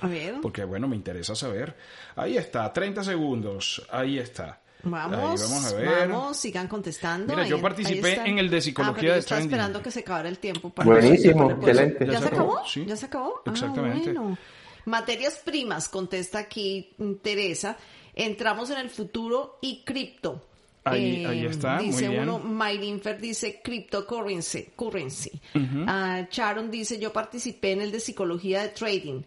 Porque 0.41 0.63
bueno, 0.63 0.87
me 0.87 0.95
interesa 0.95 1.35
saber. 1.35 1.75
Ahí 2.15 2.37
está, 2.37 2.71
30 2.71 3.03
segundos, 3.03 3.85
ahí 3.91 4.17
está. 4.17 4.61
Vamos, 4.83 5.41
vamos 5.41 5.65
a 5.65 5.75
ver. 5.75 6.07
Vamos, 6.09 6.37
sigan 6.37 6.67
contestando. 6.67 7.35
Mira, 7.35 7.47
yo 7.47 7.61
participé 7.61 8.21
en 8.25 8.39
el 8.39 8.49
de 8.49 8.61
psicología 8.61 9.11
ah, 9.11 9.13
de 9.13 9.19
Estaba 9.19 9.41
esperando 9.41 9.81
que 9.81 9.91
se 9.91 9.99
acabara 10.01 10.29
el 10.29 10.39
tiempo. 10.39 10.69
Para 10.69 10.89
Buenísimo, 10.89 11.51
excelente. 11.51 12.05
¿Ya, 12.05 12.19
se 12.19 12.27
acabó? 12.27 12.61
¿Ya 12.85 12.95
se 12.95 13.05
acabó? 13.05 13.41
Ah, 13.45 13.51
Exactamente. 13.51 14.15
Materias 14.85 15.41
primas, 15.43 15.89
contesta 15.89 16.39
aquí 16.39 16.95
Teresa. 17.21 17.77
Entramos 18.13 18.69
en 18.69 18.77
el 18.77 18.89
futuro 18.89 19.59
y 19.61 19.83
cripto. 19.83 20.46
Ahí, 20.91 21.25
ahí 21.25 21.45
eh, 21.45 21.49
está. 21.49 21.79
Dice 21.79 22.07
muy 22.07 22.15
bien. 22.15 22.29
uno, 22.29 22.39
Mylinfer 22.39 23.19
dice 23.19 23.61
cryptocurrency. 23.63 24.69
Currency. 24.75 25.31
Uh 25.55 25.85
Sharon 26.31 26.69
dice, 26.71 26.99
yo 26.99 27.13
participé 27.13 27.71
en 27.71 27.81
el 27.81 27.91
de 27.91 27.99
psicología 27.99 28.63
de 28.63 28.69
trading. 28.69 29.21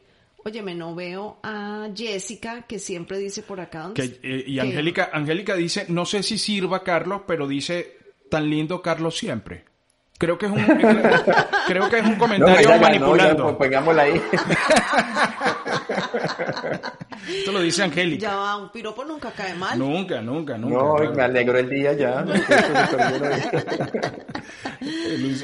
Oye, 0.44 0.62
me 0.62 0.75
no 0.75 0.94
veo 0.94 1.38
a 1.42 1.88
Jessica, 1.94 2.62
que 2.62 2.79
siempre 2.79 3.18
dice 3.18 3.42
por 3.42 3.61
acá. 3.61 3.83
¿dónde 3.83 4.18
eh, 4.23 4.44
y 4.46 4.59
Angélica, 4.59 5.11
Angélica 5.12 5.55
dice, 5.55 5.87
no 5.88 6.07
sé 6.07 6.23
si 6.23 6.38
sirva 6.38 6.83
Carlos, 6.83 7.23
pero 7.27 7.46
dice, 7.46 7.99
tan 8.31 8.49
lindo 8.49 8.81
Carlos 8.81 9.18
siempre. 9.18 9.64
Creo 10.16 10.37
que 10.38 10.46
es 10.46 10.53
un, 10.53 10.64
creo 11.66 11.90
que 11.90 11.99
es 11.99 12.05
un 12.05 12.16
comentario 12.16 12.79
manipulando. 12.79 13.57
No, 13.59 14.01
ahí. 14.01 14.20
Esto 17.29 17.53
lo 17.53 17.61
dice 17.61 17.83
Angélica. 17.83 18.23
Ya 18.23 18.37
va, 18.37 18.57
un 18.57 18.70
piropo 18.70 19.05
nunca 19.05 19.31
cae 19.31 19.55
mal. 19.55 19.79
Nunca, 19.79 20.20
nunca, 20.20 20.57
nunca. 20.59 20.77
No, 20.77 20.94
claro. 20.96 21.14
me 21.14 21.23
alegro 21.23 21.59
el 21.59 21.68
día 21.68 21.92
ya. 21.92 22.25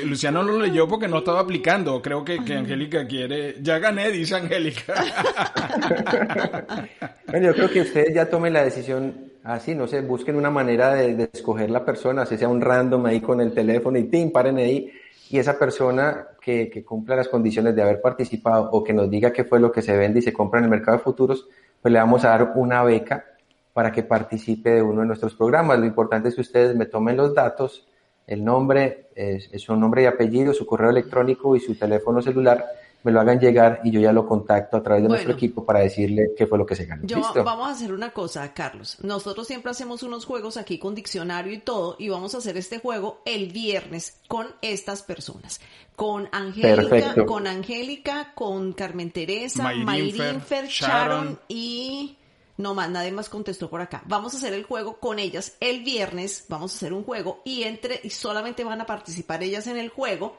Luciano 0.04 0.42
lo 0.42 0.60
leyó 0.60 0.88
porque 0.88 1.08
no 1.08 1.18
estaba 1.18 1.40
aplicando. 1.40 2.00
Creo 2.00 2.24
que, 2.24 2.44
que 2.44 2.54
Angélica 2.54 3.06
quiere. 3.06 3.56
Ya 3.62 3.78
gané, 3.78 4.10
dice 4.10 4.36
Angélica. 4.36 4.94
Bueno, 7.28 7.48
yo 7.48 7.54
creo 7.54 7.70
que 7.70 7.80
ustedes 7.80 8.14
ya 8.14 8.30
tomen 8.30 8.52
la 8.52 8.62
decisión 8.62 9.32
así, 9.42 9.74
no 9.74 9.88
sé, 9.88 10.00
busquen 10.00 10.36
una 10.36 10.48
manera 10.48 10.94
de, 10.94 11.16
de 11.16 11.28
escoger 11.32 11.70
la 11.70 11.84
persona, 11.84 12.22
así 12.22 12.38
sea 12.38 12.48
un 12.48 12.60
random 12.60 13.04
ahí 13.06 13.20
con 13.20 13.40
el 13.40 13.52
teléfono 13.52 13.98
y 13.98 14.04
tim, 14.04 14.30
paren 14.30 14.58
ahí. 14.58 14.92
Y 15.30 15.38
esa 15.38 15.58
persona 15.58 16.28
que, 16.40 16.84
cumpla 16.84 17.16
las 17.16 17.28
condiciones 17.28 17.74
de 17.74 17.82
haber 17.82 18.00
participado 18.00 18.70
o 18.70 18.84
que 18.84 18.92
nos 18.92 19.10
diga 19.10 19.32
qué 19.32 19.44
fue 19.44 19.58
lo 19.58 19.72
que 19.72 19.82
se 19.82 19.96
vende 19.96 20.20
y 20.20 20.22
se 20.22 20.32
compra 20.32 20.60
en 20.60 20.64
el 20.64 20.70
mercado 20.70 20.98
de 20.98 21.02
futuros, 21.02 21.48
pues 21.82 21.92
le 21.92 21.98
vamos 21.98 22.24
a 22.24 22.28
dar 22.28 22.52
una 22.54 22.82
beca 22.84 23.24
para 23.72 23.92
que 23.92 24.02
participe 24.02 24.70
de 24.70 24.82
uno 24.82 25.00
de 25.00 25.06
nuestros 25.06 25.34
programas. 25.34 25.78
Lo 25.78 25.86
importante 25.86 26.28
es 26.28 26.34
que 26.36 26.40
ustedes 26.40 26.76
me 26.76 26.86
tomen 26.86 27.16
los 27.16 27.34
datos, 27.34 27.88
el 28.26 28.44
nombre, 28.44 29.08
su 29.56 29.76
nombre 29.76 30.02
y 30.02 30.06
apellido, 30.06 30.54
su 30.54 30.66
correo 30.66 30.90
electrónico 30.90 31.56
y 31.56 31.60
su 31.60 31.74
teléfono 31.74 32.22
celular, 32.22 32.64
me 33.06 33.12
lo 33.12 33.20
hagan 33.20 33.38
llegar 33.38 33.82
y 33.84 33.92
yo 33.92 34.00
ya 34.00 34.12
lo 34.12 34.26
contacto 34.26 34.76
a 34.76 34.82
través 34.82 35.04
de 35.04 35.08
nuestro 35.08 35.32
equipo 35.32 35.64
para 35.64 35.78
decirle 35.78 36.32
qué 36.36 36.48
fue 36.48 36.58
lo 36.58 36.66
que 36.66 36.74
se 36.74 36.86
ganó. 36.86 37.06
Yo, 37.06 37.18
¿Listo? 37.18 37.44
vamos 37.44 37.68
a 37.68 37.70
hacer 37.70 37.92
una 37.92 38.10
cosa, 38.10 38.52
Carlos. 38.52 38.98
Nosotros 39.00 39.46
siempre 39.46 39.70
hacemos 39.70 40.02
unos 40.02 40.24
juegos 40.24 40.56
aquí 40.56 40.80
con 40.80 40.96
diccionario 40.96 41.52
y 41.52 41.58
todo, 41.58 41.94
y 42.00 42.08
vamos 42.08 42.34
a 42.34 42.38
hacer 42.38 42.56
este 42.56 42.80
juego 42.80 43.22
el 43.24 43.52
viernes 43.52 44.18
con 44.26 44.48
estas 44.60 45.04
personas. 45.04 45.60
Con 45.94 46.28
Angélica, 46.32 46.88
Perfecto. 46.88 47.26
con 47.26 47.46
Angélica, 47.46 48.32
con 48.34 48.72
Carmen 48.72 49.12
Teresa, 49.12 49.72
Mayrin 49.72 50.16
Fer, 50.16 50.40
Fer, 50.40 50.66
Sharon 50.66 51.24
Sharon. 51.26 51.40
y 51.46 52.18
no 52.56 52.74
más, 52.74 52.90
nadie 52.90 53.12
más 53.12 53.28
contestó 53.28 53.70
por 53.70 53.82
acá. 53.82 54.02
Vamos 54.06 54.34
a 54.34 54.38
hacer 54.38 54.52
el 54.52 54.64
juego 54.64 54.98
con 54.98 55.20
ellas 55.20 55.56
el 55.60 55.84
viernes, 55.84 56.46
vamos 56.48 56.72
a 56.72 56.76
hacer 56.76 56.92
un 56.92 57.04
juego 57.04 57.40
y 57.44 57.62
entre 57.62 58.00
y 58.02 58.10
solamente 58.10 58.64
van 58.64 58.80
a 58.80 58.86
participar 58.86 59.44
ellas 59.44 59.68
en 59.68 59.76
el 59.76 59.90
juego. 59.90 60.36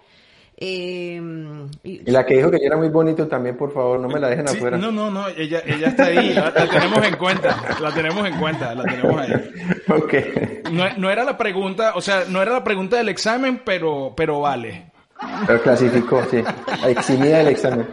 Eh, 0.59 1.21
y- 1.83 2.09
la 2.11 2.25
que 2.25 2.37
dijo 2.37 2.49
que 2.49 2.57
yo 2.59 2.65
era 2.65 2.77
muy 2.77 2.89
bonito 2.89 3.27
también, 3.27 3.55
por 3.55 3.71
favor, 3.71 3.99
no 3.99 4.07
me 4.07 4.19
la 4.19 4.29
dejen 4.29 4.47
Sí, 4.47 4.57
afuera. 4.57 4.75
no, 4.77 4.91
no, 4.91 5.11
no, 5.11 5.27
ella, 5.29 5.61
ella 5.65 5.89
está 5.89 6.05
ahí, 6.05 6.33
la, 6.33 6.49
la 6.49 6.67
tenemos 6.67 7.05
en 7.05 7.15
cuenta, 7.15 7.77
la 7.79 7.93
tenemos 7.93 8.27
en 8.27 8.39
cuenta, 8.39 8.73
la 8.75 8.83
tenemos 8.83 9.21
ahí. 9.21 9.33
Ok. 9.89 10.13
No, 10.71 10.83
no 10.97 11.09
era 11.09 11.23
la 11.23 11.37
pregunta, 11.37 11.93
o 11.95 12.01
sea, 12.01 12.25
no 12.27 12.41
era 12.41 12.51
la 12.53 12.63
pregunta 12.63 12.97
del 12.97 13.07
examen, 13.09 13.61
pero, 13.63 14.13
pero 14.17 14.41
vale. 14.41 14.91
Lo 15.47 15.61
clasificó, 15.61 16.23
sí. 16.29 16.43
Eximida 16.87 17.37
del 17.39 17.47
examen. 17.47 17.87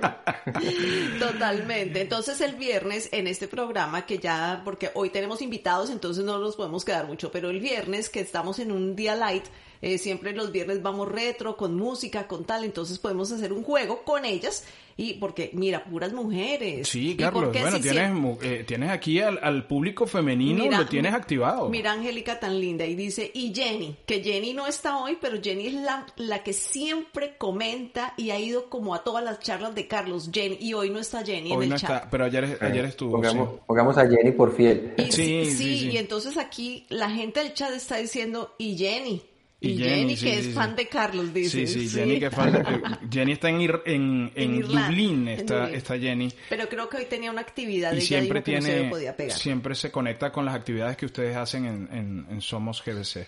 Totalmente. 1.19 2.01
Entonces 2.03 2.41
el 2.41 2.55
viernes 2.57 3.09
en 3.13 3.27
este 3.27 3.49
programa 3.49 4.05
que 4.07 4.19
ya, 4.19 4.61
porque 4.65 4.91
hoy 4.95 5.11
tenemos 5.11 5.41
invitados, 5.43 5.91
entonces 5.91 6.25
no 6.25 6.39
nos 6.39 6.57
podemos 6.57 6.85
quedar 6.85 7.07
mucho, 7.07 7.31
pero 7.31 7.51
el 7.51 7.61
viernes 7.61 8.11
que 8.11 8.21
estamos 8.21 8.59
en 8.59 8.73
un 8.73 8.95
día 8.97 9.15
light, 9.17 9.45
eh, 9.85 9.99
siempre 9.99 10.33
los 10.33 10.51
viernes 10.51 10.81
vamos 10.83 11.09
retro, 11.09 11.57
con 11.57 11.77
música, 11.77 12.27
con 12.27 12.45
tal, 12.45 12.65
entonces 12.65 12.99
podemos 12.99 13.31
hacer 13.33 13.53
un 13.53 13.63
juego 13.63 14.03
con 14.05 14.25
ellas 14.25 14.65
y 14.97 15.15
porque, 15.15 15.51
mira, 15.55 15.83
puras 15.85 16.13
mujeres. 16.13 16.87
Sí, 16.89 17.11
¿Y 17.11 17.17
Carlos, 17.17 17.51
bueno, 17.53 17.77
si 17.79 17.83
tienes, 17.83 18.13
siempre- 18.13 18.61
eh, 18.61 18.65
tienes 18.65 18.91
aquí 18.91 19.21
al, 19.21 19.41
al 19.43 19.67
público 19.67 20.07
femenino, 20.07 20.65
Mira, 20.65 20.79
lo 20.79 20.87
tienes 20.87 21.13
activado. 21.13 21.69
Mira, 21.69 21.93
Angélica 21.93 22.39
tan 22.39 22.61
linda 22.61 22.87
y 22.87 22.95
dice, 22.95 23.29
y 23.35 23.53
Jenny, 23.53 23.97
que 24.07 24.23
Jenny 24.23 24.55
no 24.55 24.69
está 24.69 24.99
hoy, 24.99 25.19
pero 25.21 25.43
Jenny 25.43 25.67
es 25.67 25.75
la, 25.75 26.07
la 26.17 26.45
que 26.45 26.53
siempre 26.53 27.35
comenta 27.37 28.15
y 28.17 28.31
ha 28.31 28.39
ido 28.39 28.71
como 28.71 28.95
a 28.95 29.03
todas 29.03 29.25
las 29.25 29.41
charlas 29.41 29.75
de 29.75 29.89
Carlos, 29.89 30.31
Jenny, 30.33 30.59
y 30.61 30.75
hoy 30.75 30.91
no 30.91 31.01
está 31.01 31.25
Jenny 31.25 31.51
en 31.53 31.59
Hoy 31.59 31.65
el 31.65 31.71
no 31.71 31.77
chat. 31.79 31.91
está, 31.91 32.11
pero 32.11 32.25
ayer, 32.27 32.57
ayer 32.61 32.85
estuvo. 32.85 33.13
Pongamos, 33.13 33.49
sí. 33.51 33.61
pongamos 33.67 33.99
a 33.99 34.09
Jenny 34.09 34.31
por 34.31 34.55
fiel. 34.57 34.95
Y 34.97 35.11
sí, 35.11 35.45
sí, 35.47 35.57
sí. 35.57 35.91
y 35.93 35.97
entonces 35.97 36.37
aquí 36.37 36.87
la 36.89 37.11
gente 37.11 37.41
del 37.41 37.53
chat 37.53 37.73
está 37.75 37.97
diciendo, 37.97 38.55
y 38.59 38.77
Jenny, 38.79 39.23
y, 39.67 39.73
Y 39.73 39.79
Jenny, 39.79 39.91
Jenny, 40.01 40.17
sí, 40.17 40.25
que 40.27 40.43
sí, 40.43 40.49
es 40.51 40.55
fan 40.55 40.77
de 40.77 40.87
Carlos, 40.89 41.33
dice. 41.35 41.67
Sí, 41.67 41.89
sí, 41.89 41.89
Jenny, 41.89 42.19
que 42.21 42.31
falta- 42.31 42.61
eh, 42.61 42.81
Jenny 43.11 43.33
está 43.33 43.49
en, 43.49 43.61
Ir- 43.61 43.83
en, 43.87 44.33
en, 44.35 44.43
En 44.51 44.55
Irlanda, 44.57 44.89
Dublín, 44.89 45.29
está, 45.29 45.71
está 45.71 45.99
Jenny. 45.99 46.33
Pero 46.49 46.69
creo 46.69 46.89
que 46.89 46.97
hoy 46.99 47.05
tenía 47.07 47.31
una 47.31 47.41
actividad, 47.41 47.93
Y 47.95 48.01
siempre 48.01 48.41
dijo 48.41 48.45
que 48.45 48.57
no 48.57 48.63
se 48.63 48.73
tiene, 48.75 48.91
podía 48.91 49.17
pegar. 49.17 49.39
siempre 49.39 49.75
se 49.75 49.91
conecta 49.91 50.31
con 50.33 50.45
las 50.45 50.55
actividades 50.55 50.97
que 50.97 51.07
ustedes 51.07 51.37
hacen 51.37 51.65
en, 51.91 52.41
Somos 52.41 52.83
GDC. 52.85 53.27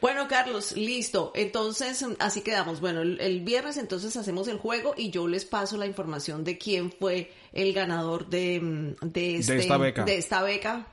Bueno, 0.00 0.28
Carlos, 0.28 0.76
listo. 0.76 1.32
Entonces, 1.34 2.04
así 2.18 2.42
quedamos. 2.42 2.80
Bueno, 2.82 3.00
el, 3.00 3.18
el 3.18 3.40
viernes 3.40 3.78
entonces 3.78 4.14
hacemos 4.16 4.46
el 4.48 4.58
juego 4.58 4.92
y 4.96 5.08
yo 5.10 5.26
les 5.26 5.46
paso 5.46 5.78
la 5.78 5.86
información 5.86 6.44
de 6.44 6.58
quién 6.58 6.92
fue 6.92 7.30
el 7.54 7.72
ganador 7.72 8.28
de, 8.28 8.60
mm, 8.60 8.96
de, 9.08 9.36
este- 9.36 9.56
esta 9.56 9.78
beca. 9.78 10.04
de 10.04 10.16
esta 10.18 10.42
beca. 10.42 10.86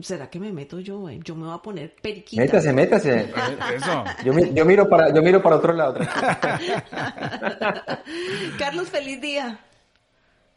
¿Será 0.00 0.30
que 0.30 0.40
me 0.40 0.50
meto 0.52 0.78
yo? 0.80 1.08
eh? 1.10 1.20
Yo 1.22 1.34
me 1.34 1.44
voy 1.46 1.54
a 1.54 1.58
poner 1.58 1.94
periquita. 2.00 2.40
Métase, 2.42 2.72
métase. 2.72 3.20
Eh, 3.20 3.32
Eso. 3.76 4.04
Yo, 4.24 4.32
mi- 4.32 4.54
yo 4.54 4.64
miro 4.64 4.88
para, 4.88 5.12
yo 5.12 5.20
miro 5.20 5.42
para 5.42 5.56
otro 5.56 5.74
lado. 5.74 5.98
Carlos, 8.58 8.88
feliz 8.88 9.20
día. 9.20 9.58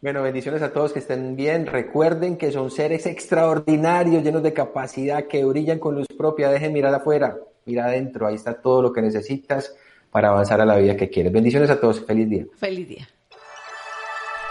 Bueno, 0.01 0.21
bendiciones 0.21 0.61
a 0.61 0.71
todos 0.71 0.91
que 0.93 0.99
estén 0.99 1.35
bien. 1.35 1.65
Recuerden 1.65 2.37
que 2.37 2.51
son 2.51 2.69
seres 2.71 3.05
extraordinarios, 3.05 4.23
llenos 4.23 4.43
de 4.43 4.53
capacidad, 4.53 5.27
que 5.27 5.43
brillan 5.45 5.79
con 5.79 5.95
luz 5.95 6.07
propia. 6.17 6.49
Dejen 6.49 6.73
mirar 6.73 6.93
afuera, 6.93 7.35
mira 7.65 7.85
adentro. 7.85 8.27
Ahí 8.27 8.35
está 8.35 8.53
todo 8.53 8.81
lo 8.81 8.91
que 8.93 9.01
necesitas 9.01 9.73
para 10.11 10.29
avanzar 10.29 10.59
a 10.61 10.65
la 10.65 10.77
vida 10.77 10.95
que 10.95 11.09
quieres. 11.09 11.31
Bendiciones 11.31 11.69
a 11.69 11.79
todos. 11.79 12.05
Feliz 12.05 12.29
día. 12.29 12.45
Feliz 12.57 12.87
día. 12.87 13.07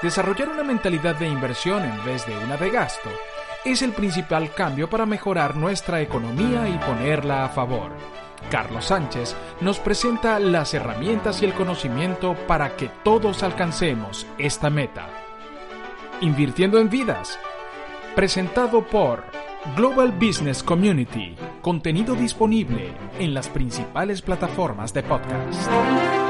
Desarrollar 0.03 0.49
una 0.49 0.65
mentalidad 0.65 1.15
de 1.17 1.29
inversión 1.29 1.85
en 1.85 2.05
vez 2.05 2.27
de 2.27 2.37
una 2.37 2.57
de 2.57 2.71
gasto 2.71 3.09
es 3.65 3.83
el 3.83 3.93
principal 3.93 4.53
cambio 4.55 4.91
para 4.91 5.07
mejorar 5.07 5.57
nuestra 5.57 6.01
economía 6.01 6.69
y 6.69 6.79
ponerla 6.79 7.45
a 7.45 7.49
favor. 7.49 7.93
Carlos 8.51 8.87
Sánchez 8.87 9.37
nos 9.61 9.79
presenta 9.79 10.39
las 10.39 10.75
herramientas 10.75 11.41
y 11.43 11.45
el 11.45 11.55
conocimiento 11.55 12.35
para 12.47 12.77
que 12.77 12.91
todos 13.05 13.43
alcancemos 13.43 14.27
esta 14.39 14.69
meta. 14.69 15.07
Invirtiendo 16.21 16.79
en 16.79 16.91
vidas. 16.91 17.39
Presentado 18.15 18.87
por 18.87 19.25
Global 19.77 20.13
Business 20.13 20.63
Community. 20.63 21.37
Contenido 21.63 22.15
disponible 22.15 22.93
en 23.19 23.33
las 23.33 23.49
principales 23.49 24.21
plataformas 24.23 24.93
de 24.93 25.03
podcast. 25.03 26.22